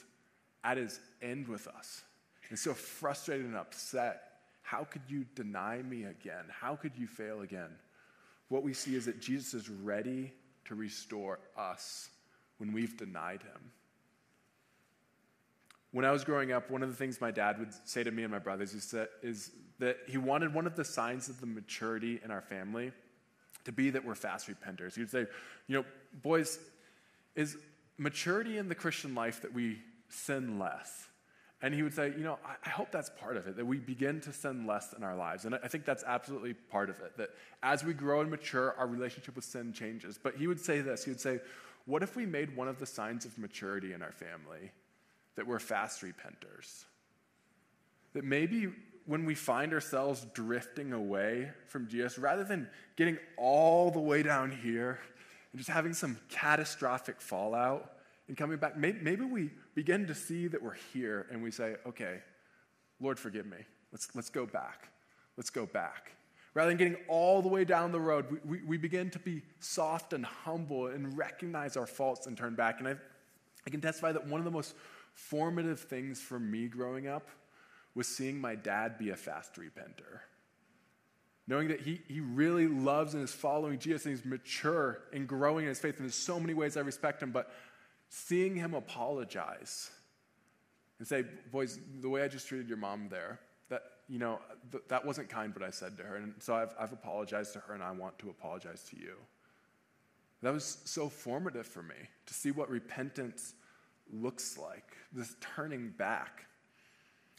at 0.63 0.77
his 0.77 0.99
end 1.21 1.47
with 1.47 1.67
us 1.67 2.03
and 2.49 2.57
so 2.57 2.73
frustrated 2.73 3.45
and 3.45 3.55
upset 3.55 4.23
How 4.61 4.83
could 4.83 5.01
you 5.07 5.25
deny 5.33 5.81
me 5.81 6.03
again? 6.03 6.45
How 6.49 6.75
could 6.75 6.91
you 6.95 7.07
fail 7.07 7.41
again? 7.41 7.71
What 8.49 8.61
we 8.61 8.73
see 8.73 8.95
is 8.95 9.05
that 9.05 9.19
Jesus 9.19 9.53
is 9.55 9.69
ready 9.69 10.31
to 10.65 10.75
restore 10.75 11.39
us 11.57 12.09
when 12.59 12.71
we've 12.73 12.95
denied 12.95 13.41
him. 13.41 13.71
When 15.91 16.05
I 16.05 16.11
was 16.11 16.23
growing 16.23 16.51
up, 16.51 16.69
one 16.69 16.83
of 16.83 16.89
the 16.89 16.95
things 16.95 17.19
my 17.19 17.31
dad 17.31 17.57
would 17.57 17.73
say 17.85 18.03
to 18.03 18.11
me 18.11 18.23
and 18.23 18.31
my 18.31 18.39
brothers 18.39 18.73
is 18.73 18.91
that, 18.91 19.09
is 19.23 19.51
that 19.79 19.97
he 20.07 20.17
wanted 20.17 20.53
one 20.53 20.67
of 20.67 20.75
the 20.75 20.85
signs 20.85 21.29
of 21.29 21.39
the 21.39 21.47
maturity 21.47 22.19
in 22.23 22.29
our 22.29 22.41
family 22.41 22.91
to 23.65 23.71
be 23.71 23.89
that 23.89 24.05
we're 24.05 24.15
fast 24.15 24.47
repenters. 24.47 24.93
He 24.93 25.01
would 25.01 25.09
say, 25.09 25.25
you 25.67 25.77
know, 25.77 25.85
boys, 26.21 26.59
is 27.35 27.57
maturity 27.97 28.57
in 28.57 28.69
the 28.69 28.75
Christian 28.75 29.15
life 29.15 29.41
that 29.41 29.53
we 29.53 29.79
sin 30.09 30.59
less? 30.59 31.07
And 31.61 31.73
he 31.73 31.83
would 31.83 31.93
say, 31.93 32.13
you 32.17 32.23
know, 32.23 32.39
I, 32.65 32.69
hope 32.69 32.89
that's 32.89 33.09
part 33.19 33.35
of 33.35 33.45
it, 33.47 33.57
that 33.57 33.65
we 33.65 33.79
begin 33.79 34.21
to 34.21 34.31
sin 34.31 34.65
less 34.65 34.93
in 34.93 35.03
our 35.03 35.15
lives. 35.15 35.43
And 35.43 35.55
I 35.55 35.67
think 35.67 35.83
that's 35.83 36.05
absolutely 36.05 36.53
part 36.53 36.89
of 36.89 36.99
it, 37.01 37.17
that 37.17 37.31
as 37.63 37.83
we 37.83 37.93
grow 37.93 38.21
and 38.21 38.31
mature, 38.31 38.75
our 38.77 38.87
relationship 38.87 39.35
with 39.35 39.43
sin 39.43 39.73
changes. 39.73 40.17
But 40.21 40.35
he 40.35 40.47
would 40.47 40.59
say 40.59 40.79
this 40.79 41.03
he 41.03 41.11
would 41.11 41.19
say, 41.19 41.39
what 41.85 42.01
if 42.01 42.15
we 42.15 42.25
made 42.25 42.55
one 42.55 42.69
of 42.69 42.79
the 42.79 42.85
signs 42.85 43.25
of 43.25 43.37
maturity 43.37 43.91
in 43.91 44.01
our 44.01 44.13
family 44.13 44.71
that 45.39 45.47
we're 45.47 45.57
fast 45.57 46.01
repenters? 46.01 46.83
That 48.13 48.25
maybe 48.25 48.67
when 49.05 49.25
we 49.25 49.35
find 49.35 49.71
ourselves 49.71 50.27
drifting 50.33 50.91
away 50.91 51.49
from 51.65 51.87
Jesus, 51.87 52.19
rather 52.19 52.43
than 52.43 52.69
getting 52.97 53.17
all 53.37 53.89
the 53.89 54.01
way 54.01 54.21
down 54.21 54.51
here 54.51 54.99
and 55.53 55.59
just 55.59 55.69
having 55.69 55.93
some 55.93 56.17
catastrophic 56.27 57.21
fallout, 57.21 57.93
and 58.27 58.37
coming 58.37 58.57
back, 58.57 58.77
maybe, 58.77 59.23
we 59.23 59.49
begin 59.73 60.05
to 60.07 60.13
see 60.13 60.47
that 60.47 60.61
we're 60.61 60.77
here 60.93 61.25
and 61.31 61.41
we 61.41 61.49
say, 61.51 61.77
okay, 61.87 62.19
Lord, 62.99 63.17
forgive 63.17 63.47
me. 63.47 63.57
Let's, 63.91 64.09
let's 64.13 64.29
go 64.29 64.45
back. 64.45 64.89
Let's 65.37 65.49
go 65.49 65.65
back. 65.65 66.11
Rather 66.53 66.69
than 66.69 66.77
getting 66.77 66.97
all 67.07 67.41
the 67.41 67.47
way 67.47 67.63
down 67.63 67.91
the 67.91 67.99
road, 67.99 68.27
we, 68.29 68.37
we, 68.45 68.63
we 68.67 68.77
begin 68.77 69.09
to 69.11 69.19
be 69.19 69.41
soft 69.61 70.13
and 70.13 70.25
humble 70.25 70.87
and 70.87 71.17
recognize 71.17 71.77
our 71.77 71.87
faults 71.87 72.27
and 72.27 72.37
turn 72.37 72.53
back. 72.53 72.79
And 72.79 72.89
I, 72.89 72.95
I 73.65 73.69
can 73.71 73.81
testify 73.81 74.11
that 74.11 74.27
one 74.27 74.39
of 74.39 74.45
the 74.45 74.51
most 74.51 74.75
formative 75.27 75.79
things 75.79 76.21
for 76.21 76.39
me 76.39 76.67
growing 76.67 77.07
up 77.07 77.27
was 77.95 78.07
seeing 78.07 78.39
my 78.39 78.55
dad 78.55 78.97
be 78.97 79.09
a 79.09 79.15
fast 79.15 79.55
repenter 79.55 80.21
knowing 81.49 81.67
that 81.67 81.81
he, 81.81 81.99
he 82.07 82.19
really 82.19 82.67
loves 82.67 83.15
and 83.15 83.23
is 83.23 83.33
following 83.33 83.79
Jesus 83.79 84.05
and 84.05 84.15
he's 84.15 84.23
mature 84.23 84.99
and 85.11 85.27
growing 85.27 85.65
in 85.65 85.69
his 85.69 85.79
faith. 85.79 85.97
And 85.97 86.05
there's 86.05 86.13
so 86.13 86.39
many 86.39 86.53
ways 86.53 86.77
I 86.77 86.81
respect 86.81 87.23
him, 87.23 87.31
but 87.31 87.51
seeing 88.07 88.55
him 88.55 88.75
apologize 88.75 89.89
and 90.99 91.07
say, 91.07 91.25
boys, 91.51 91.79
the 92.01 92.07
way 92.07 92.21
I 92.21 92.27
just 92.27 92.47
treated 92.47 92.69
your 92.69 92.77
mom 92.77 93.07
there, 93.09 93.39
that, 93.69 93.81
you 94.07 94.19
know, 94.19 94.39
th- 94.71 94.83
that 94.89 95.03
wasn't 95.03 95.27
kind 95.27 95.51
what 95.55 95.67
I 95.67 95.71
said 95.71 95.97
to 95.97 96.03
her. 96.03 96.17
And 96.17 96.35
so 96.37 96.53
I've, 96.53 96.75
I've 96.79 96.93
apologized 96.93 97.53
to 97.53 97.59
her 97.61 97.73
and 97.73 97.81
I 97.81 97.91
want 97.91 98.19
to 98.19 98.29
apologize 98.29 98.83
to 98.91 98.97
you. 98.97 99.15
That 100.43 100.53
was 100.53 100.77
so 100.85 101.09
formative 101.09 101.65
for 101.65 101.81
me 101.81 101.95
to 102.27 102.33
see 102.33 102.51
what 102.51 102.69
repentance 102.69 103.55
looks 104.13 104.57
like, 104.57 104.95
this 105.11 105.35
turning 105.55 105.89
back. 105.89 106.45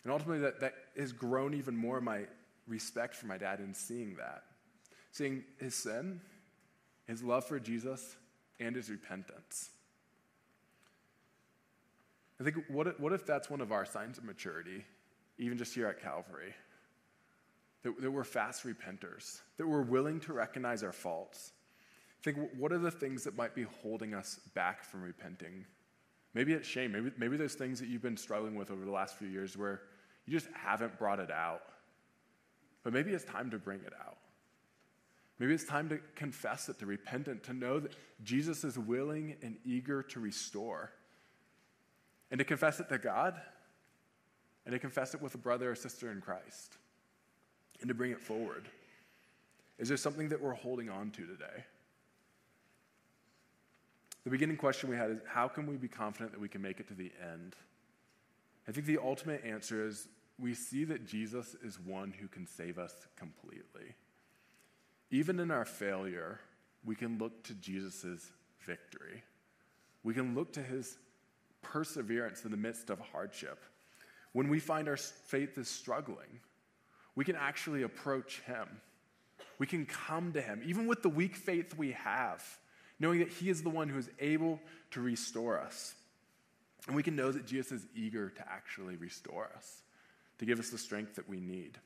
And 0.05 0.13
ultimately, 0.13 0.41
that, 0.43 0.61
that 0.61 0.75
has 0.97 1.13
grown 1.13 1.55
even 1.55 1.77
more 1.77 2.01
my 2.01 2.23
respect 2.67 3.15
for 3.15 3.27
my 3.27 3.39
dad 3.39 3.61
in 3.61 3.75
seeing 3.75 4.17
that. 4.17 4.45
Seeing 5.13 5.45
his 5.59 5.75
sin, 5.75 6.21
his 7.07 7.23
love 7.23 7.45
for 7.45 7.59
Jesus, 7.59 8.17
and 8.61 8.77
his 8.77 8.91
repentance. 8.91 9.71
I 12.41 12.45
think, 12.45 12.57
what 12.69 12.87
if, 12.87 12.99
what 13.01 13.13
if 13.13 13.27
that's 13.27 13.51
one 13.51 13.61
of 13.61 13.73
our 13.73 13.85
signs 13.85 14.17
of 14.17 14.25
maturity, 14.25 14.85
even 15.39 15.59
just 15.59 15.75
here 15.75 15.87
at 15.89 16.01
Calvary? 16.01 16.55
That, 17.83 18.01
that 18.01 18.11
we're 18.11 18.25
fast 18.25 18.65
repenters, 18.65 19.41
that 19.57 19.67
we're 19.67 19.83
willing 19.83 20.21
to 20.21 20.33
recognize 20.33 20.83
our 20.83 20.93
faults. 20.93 21.53
I 22.21 22.25
Think, 22.25 22.51
what 22.59 22.73
are 22.73 22.79
the 22.79 22.91
things 22.91 23.25
that 23.25 23.37
might 23.37 23.55
be 23.55 23.67
holding 23.83 24.15
us 24.15 24.39
back 24.55 24.85
from 24.85 25.03
repenting? 25.03 25.65
Maybe 26.35 26.53
it's 26.53 26.69
shame. 26.69 26.93
Maybe, 26.93 27.11
maybe 27.17 27.37
there's 27.37 27.55
things 27.55 27.81
that 27.81 27.89
you've 27.89 28.03
been 28.03 28.17
struggling 28.17 28.55
with 28.55 28.71
over 28.71 28.85
the 28.85 28.91
last 28.91 29.17
few 29.17 29.29
years 29.29 29.57
where 29.57 29.83
you 30.27 30.33
just 30.33 30.49
haven't 30.55 30.99
brought 30.99 31.19
it 31.19 31.31
out. 31.31 31.63
But 32.83 32.93
maybe 32.93 33.13
it's 33.13 33.25
time 33.25 33.51
to 33.51 33.59
bring 33.59 33.81
it 33.81 33.93
out. 34.01 34.17
Maybe 35.39 35.55
it's 35.55 35.65
time 35.65 35.89
to 35.89 35.99
confess 36.15 36.69
it, 36.69 36.79
to 36.81 36.87
repent 36.87 37.27
it, 37.27 37.43
to 37.45 37.53
know 37.53 37.81
that 37.81 37.93
Jesus 38.23 38.63
is 38.63 38.79
willing 38.79 39.37
and 39.43 39.57
eager 39.65 40.03
to 40.03 40.21
restore 40.21 40.93
and 42.31 42.39
to 42.39 42.45
confess 42.45 42.79
it 42.79 42.89
to 42.89 42.99
God, 42.99 43.41
and 44.65 44.73
to 44.73 44.79
confess 44.79 45.15
it 45.15 45.23
with 45.23 45.35
a 45.35 45.39
brother 45.39 45.73
or 45.73 45.75
sister 45.75 46.13
in 46.13 46.21
Christ, 46.21 46.77
and 47.81 47.89
to 47.89 47.95
bring 47.95 48.13
it 48.13 48.21
forward. 48.21 48.69
Is 49.79 49.89
there 49.89 49.97
something 49.97 50.29
that 50.29 50.41
we're 50.41 50.55
holding 50.55 50.89
on 50.89 51.11
to 51.13 51.27
today? 51.27 51.65
The 54.25 54.31
beginning 54.31 54.57
question 54.57 54.91
we 54.91 54.97
had 54.97 55.11
is 55.11 55.19
how 55.27 55.49
can 55.49 55.67
we 55.67 55.77
be 55.77 55.89
confident 55.89 56.33
that 56.33 56.41
we 56.41 56.49
can 56.49 56.63
make 56.63 56.81
it 56.81 56.89
to 56.89 56.95
the 56.95 57.13
end? 57.33 57.57
I 58.69 58.73
think 58.73 58.87
the 58.87 58.99
ultimate 58.99 59.45
answer 59.45 59.87
is 59.87 60.09
we 60.39 60.55
see 60.55 60.85
that 60.85 61.07
Jesus 61.07 61.57
is 61.63 61.79
one 61.79 62.13
who 62.19 62.29
can 62.29 62.47
save 62.47 62.79
us 62.79 62.95
completely. 63.17 63.95
Even 65.11 65.41
in 65.41 65.51
our 65.51 65.65
failure, 65.65 66.41
we 66.85 66.95
can 66.95 67.19
look 67.19 67.43
to 67.45 67.55
Jesus' 67.55 68.31
victory. 68.61 69.23
We 70.03 70.15
can 70.15 70.35
look 70.35 70.53
to 70.53 70.63
his 70.63 70.99
perseverance 71.63 72.45
in 72.45 72.51
the 72.51 72.57
midst 72.57 72.91
of 72.91 73.01
hardship. 73.01 73.65
When 74.33 74.49
we 74.49 74.61
find 74.61 74.89
our 74.89 74.97
faith 74.97 75.59
is 75.59 75.69
struggling, 75.69 76.41
we 77.15 77.25
can 77.25 77.37
actually 77.37 77.83
approach 77.83 78.41
Him. 78.47 78.67
We 79.59 79.67
can 79.67 79.87
come 79.87 80.33
to 80.33 80.41
Him, 80.41 80.63
even 80.65 80.87
with 80.87 81.03
the 81.03 81.09
weak 81.09 81.37
faith 81.37 81.77
we 81.77 81.93
have, 81.93 82.43
knowing 83.01 83.19
that 83.19 83.31
He 83.31 83.49
is 83.49 83.63
the 83.63 83.71
one 83.71 83.89
who 83.89 83.99
is 83.99 84.09
able 84.21 84.61
to 84.93 85.01
restore 85.01 85.59
us. 85.59 85.95
And 86.87 86.95
we 86.95 87.03
can 87.03 87.17
know 87.17 87.33
that 87.33 87.47
Jesus 87.47 87.73
is 87.73 87.87
eager 87.95 88.31
to 88.31 88.49
actually 88.49 88.97
restore 88.97 89.51
us, 89.57 89.83
to 90.39 90.47
give 90.47 90.59
us 90.59 90.71
the 90.71 90.79
strength 90.79 91.17
that 91.17 91.29
we 91.29 91.41
need. 91.41 91.79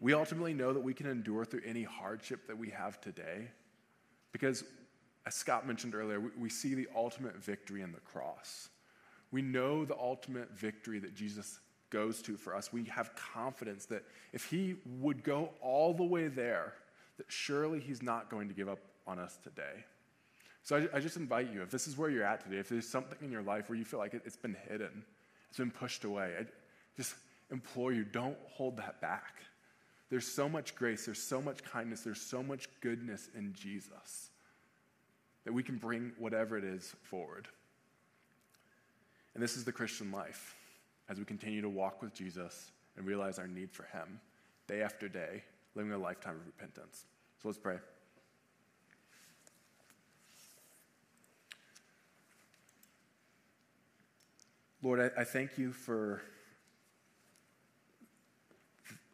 We 0.00 0.14
ultimately 0.14 0.52
know 0.52 0.72
that 0.72 0.82
we 0.82 0.94
can 0.94 1.06
endure 1.06 1.44
through 1.44 1.62
any 1.64 1.84
hardship 1.84 2.46
that 2.48 2.58
we 2.58 2.70
have 2.70 3.00
today 3.00 3.48
because 4.32 4.64
as 5.26 5.34
Scott 5.34 5.66
mentioned 5.66 5.94
earlier, 5.94 6.18
we, 6.20 6.30
we 6.38 6.48
see 6.48 6.74
the 6.74 6.88
ultimate 6.96 7.36
victory 7.36 7.82
in 7.82 7.92
the 7.92 8.00
cross. 8.00 8.68
We 9.30 9.42
know 9.42 9.84
the 9.84 9.96
ultimate 9.96 10.50
victory 10.50 10.98
that 10.98 11.14
Jesus 11.14 11.60
goes 11.90 12.22
to 12.22 12.36
for 12.36 12.54
us. 12.56 12.72
We 12.72 12.84
have 12.84 13.14
confidence 13.14 13.86
that 13.86 14.02
if 14.32 14.46
he 14.46 14.76
would 15.00 15.22
go 15.22 15.50
all 15.60 15.94
the 15.94 16.02
way 16.02 16.28
there, 16.28 16.74
that 17.18 17.26
surely 17.28 17.78
he's 17.78 18.02
not 18.02 18.30
going 18.30 18.48
to 18.48 18.54
give 18.54 18.68
up 18.68 18.78
on 19.06 19.18
us 19.18 19.38
today. 19.42 19.84
So 20.62 20.76
I, 20.76 20.96
I, 20.96 21.00
just 21.00 21.16
invite 21.16 21.52
you, 21.52 21.62
if 21.62 21.70
this 21.70 21.88
is 21.88 21.96
where 21.96 22.08
you're 22.08 22.24
at 22.24 22.44
today, 22.44 22.58
if 22.58 22.68
there's 22.68 22.88
something 22.88 23.18
in 23.20 23.32
your 23.32 23.42
life 23.42 23.68
where 23.68 23.76
you 23.76 23.84
feel 23.84 23.98
like 23.98 24.14
it, 24.14 24.22
has 24.24 24.36
been 24.36 24.56
hidden, 24.68 25.04
it's 25.48 25.58
been 25.58 25.72
pushed 25.72 26.04
away, 26.04 26.34
I 26.38 26.46
just 26.96 27.14
implore 27.50 27.92
you, 27.92 28.04
don't 28.04 28.38
hold 28.46 28.76
that 28.76 29.00
back. 29.00 29.42
There's 30.08 30.26
so 30.26 30.48
much 30.48 30.74
grace, 30.76 31.04
there's 31.04 31.22
so 31.22 31.42
much 31.42 31.64
kindness, 31.64 32.02
there's 32.02 32.20
so 32.20 32.42
much 32.42 32.68
goodness 32.80 33.28
in 33.36 33.54
Jesus 33.54 34.30
that 35.44 35.52
we 35.52 35.62
can 35.62 35.76
bring 35.76 36.12
whatever 36.18 36.56
it 36.56 36.64
is 36.64 36.94
forward. 37.02 37.48
And 39.34 39.42
this 39.42 39.56
is 39.56 39.64
the 39.64 39.72
Christian 39.72 40.12
life 40.12 40.54
as 41.08 41.18
we 41.18 41.24
continue 41.24 41.62
to 41.62 41.68
walk 41.68 42.02
with 42.02 42.14
Jesus 42.14 42.70
and 42.96 43.06
realize 43.06 43.38
our 43.38 43.48
need 43.48 43.72
for 43.72 43.84
Him 43.84 44.20
day 44.68 44.82
after 44.82 45.08
day, 45.08 45.42
living 45.74 45.92
a 45.92 45.98
lifetime 45.98 46.36
of 46.36 46.46
repentance. 46.46 47.06
So 47.42 47.48
let's 47.48 47.58
pray. 47.58 47.78
Lord, 54.82 55.00
I, 55.00 55.20
I 55.20 55.24
thank 55.24 55.58
you 55.58 55.72
for 55.72 56.22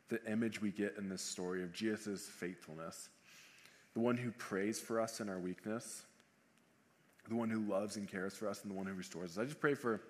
the 0.08 0.24
image 0.30 0.62
we 0.62 0.70
get 0.70 0.94
in 0.96 1.08
this 1.08 1.22
story 1.22 1.62
of 1.62 1.72
Jesus' 1.72 2.26
faithfulness, 2.26 3.10
the 3.94 4.00
one 4.00 4.16
who 4.16 4.30
prays 4.32 4.80
for 4.80 5.00
us 5.00 5.20
in 5.20 5.28
our 5.28 5.38
weakness 5.38 6.02
the 7.28 7.34
one 7.34 7.50
who 7.50 7.60
loves 7.60 7.96
and 7.96 8.08
cares 8.08 8.34
for 8.34 8.48
us, 8.48 8.62
and 8.62 8.70
the 8.70 8.76
one 8.76 8.86
who 8.86 8.94
restores 8.94 9.36
us. 9.36 9.38
I 9.38 9.44
just 9.44 9.60
pray 9.60 9.74
for 9.74 10.00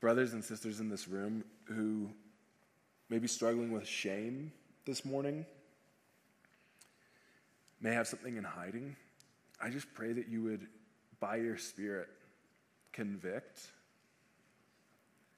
brothers 0.00 0.32
and 0.32 0.44
sisters 0.44 0.80
in 0.80 0.88
this 0.88 1.06
room 1.08 1.44
who 1.66 2.10
may 3.08 3.18
be 3.18 3.28
struggling 3.28 3.70
with 3.70 3.86
shame 3.86 4.52
this 4.84 5.04
morning, 5.04 5.46
may 7.80 7.92
have 7.92 8.08
something 8.08 8.36
in 8.36 8.44
hiding. 8.44 8.96
I 9.62 9.70
just 9.70 9.92
pray 9.94 10.12
that 10.12 10.28
you 10.28 10.42
would, 10.42 10.66
by 11.20 11.36
your 11.36 11.56
Spirit, 11.56 12.08
convict 12.92 13.60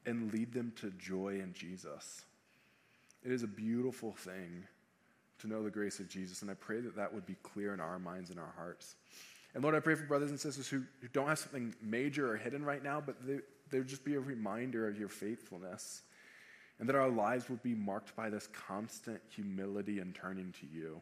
and 0.06 0.32
lead 0.32 0.52
them 0.52 0.72
to 0.80 0.90
joy 0.92 1.40
in 1.42 1.52
Jesus. 1.52 2.22
It 3.24 3.32
is 3.32 3.42
a 3.42 3.48
beautiful 3.48 4.12
thing 4.12 4.64
to 5.40 5.48
know 5.48 5.62
the 5.62 5.70
grace 5.70 6.00
of 6.00 6.08
Jesus, 6.08 6.42
and 6.42 6.50
I 6.50 6.54
pray 6.54 6.80
that 6.80 6.96
that 6.96 7.12
would 7.12 7.26
be 7.26 7.36
clear 7.42 7.74
in 7.74 7.80
our 7.80 7.98
minds 7.98 8.30
and 8.30 8.38
our 8.38 8.54
hearts. 8.56 8.94
And 9.54 9.62
Lord, 9.62 9.74
I 9.74 9.80
pray 9.80 9.94
for 9.94 10.04
brothers 10.04 10.30
and 10.30 10.38
sisters 10.38 10.68
who, 10.68 10.82
who 11.00 11.08
don't 11.08 11.28
have 11.28 11.38
something 11.38 11.74
major 11.82 12.30
or 12.30 12.36
hidden 12.36 12.64
right 12.64 12.82
now, 12.82 13.02
but 13.04 13.16
there 13.26 13.42
would 13.72 13.88
just 13.88 14.04
be 14.04 14.14
a 14.14 14.20
reminder 14.20 14.88
of 14.88 14.98
your 14.98 15.08
faithfulness 15.08 16.02
and 16.78 16.88
that 16.88 16.96
our 16.96 17.08
lives 17.08 17.48
would 17.48 17.62
be 17.62 17.74
marked 17.74 18.14
by 18.14 18.28
this 18.28 18.48
constant 18.48 19.20
humility 19.30 19.98
and 19.98 20.14
turning 20.14 20.52
to 20.60 20.66
you. 20.66 21.00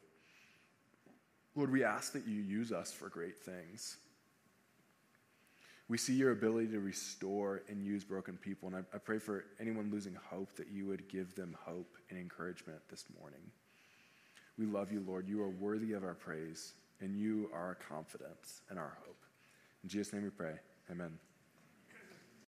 Lord, 1.57 1.71
we 1.71 1.85
ask 1.85 2.13
that 2.13 2.27
you 2.27 2.41
use 2.41 2.73
us 2.73 2.93
for 2.93 3.09
great 3.09 3.39
things. 3.39 3.97
We 5.89 5.99
see 5.99 6.15
your 6.15 6.33
ability 6.33 6.69
to 6.69 6.81
restore 6.81 7.63
and 7.69 7.85
use 7.85 8.05
broken 8.05 8.37
people, 8.39 8.69
and 8.69 8.77
I, 8.77 8.97
I 8.97 8.99
pray 8.99 9.19
for 9.19 9.45
anyone 9.61 9.91
losing 9.91 10.17
hope 10.31 10.57
that 10.57 10.69
you 10.69 10.87
would 10.87 11.09
give 11.09 11.35
them 11.35 11.57
hope 11.61 11.97
and 12.09 12.19
encouragement 12.19 12.81
this 12.89 13.05
morning. 13.21 13.43
We 14.57 14.67
love 14.67 14.93
you, 14.93 15.05
Lord. 15.07 15.29
You 15.29 15.43
are 15.43 15.51
worthy 15.51 15.93
of 15.93 16.05
our 16.05 16.15
praise, 16.15 16.73
and 17.01 17.17
you 17.17 17.51
are 17.53 17.61
our 17.61 17.75
confidence 17.75 18.63
and 18.71 18.79
our 18.79 18.97
hope. 19.05 19.23
In 19.83 19.89
Jesus' 19.91 20.13
name 20.13 20.23
we 20.23 20.31
pray. 20.31 20.55
Amen. 20.91 21.19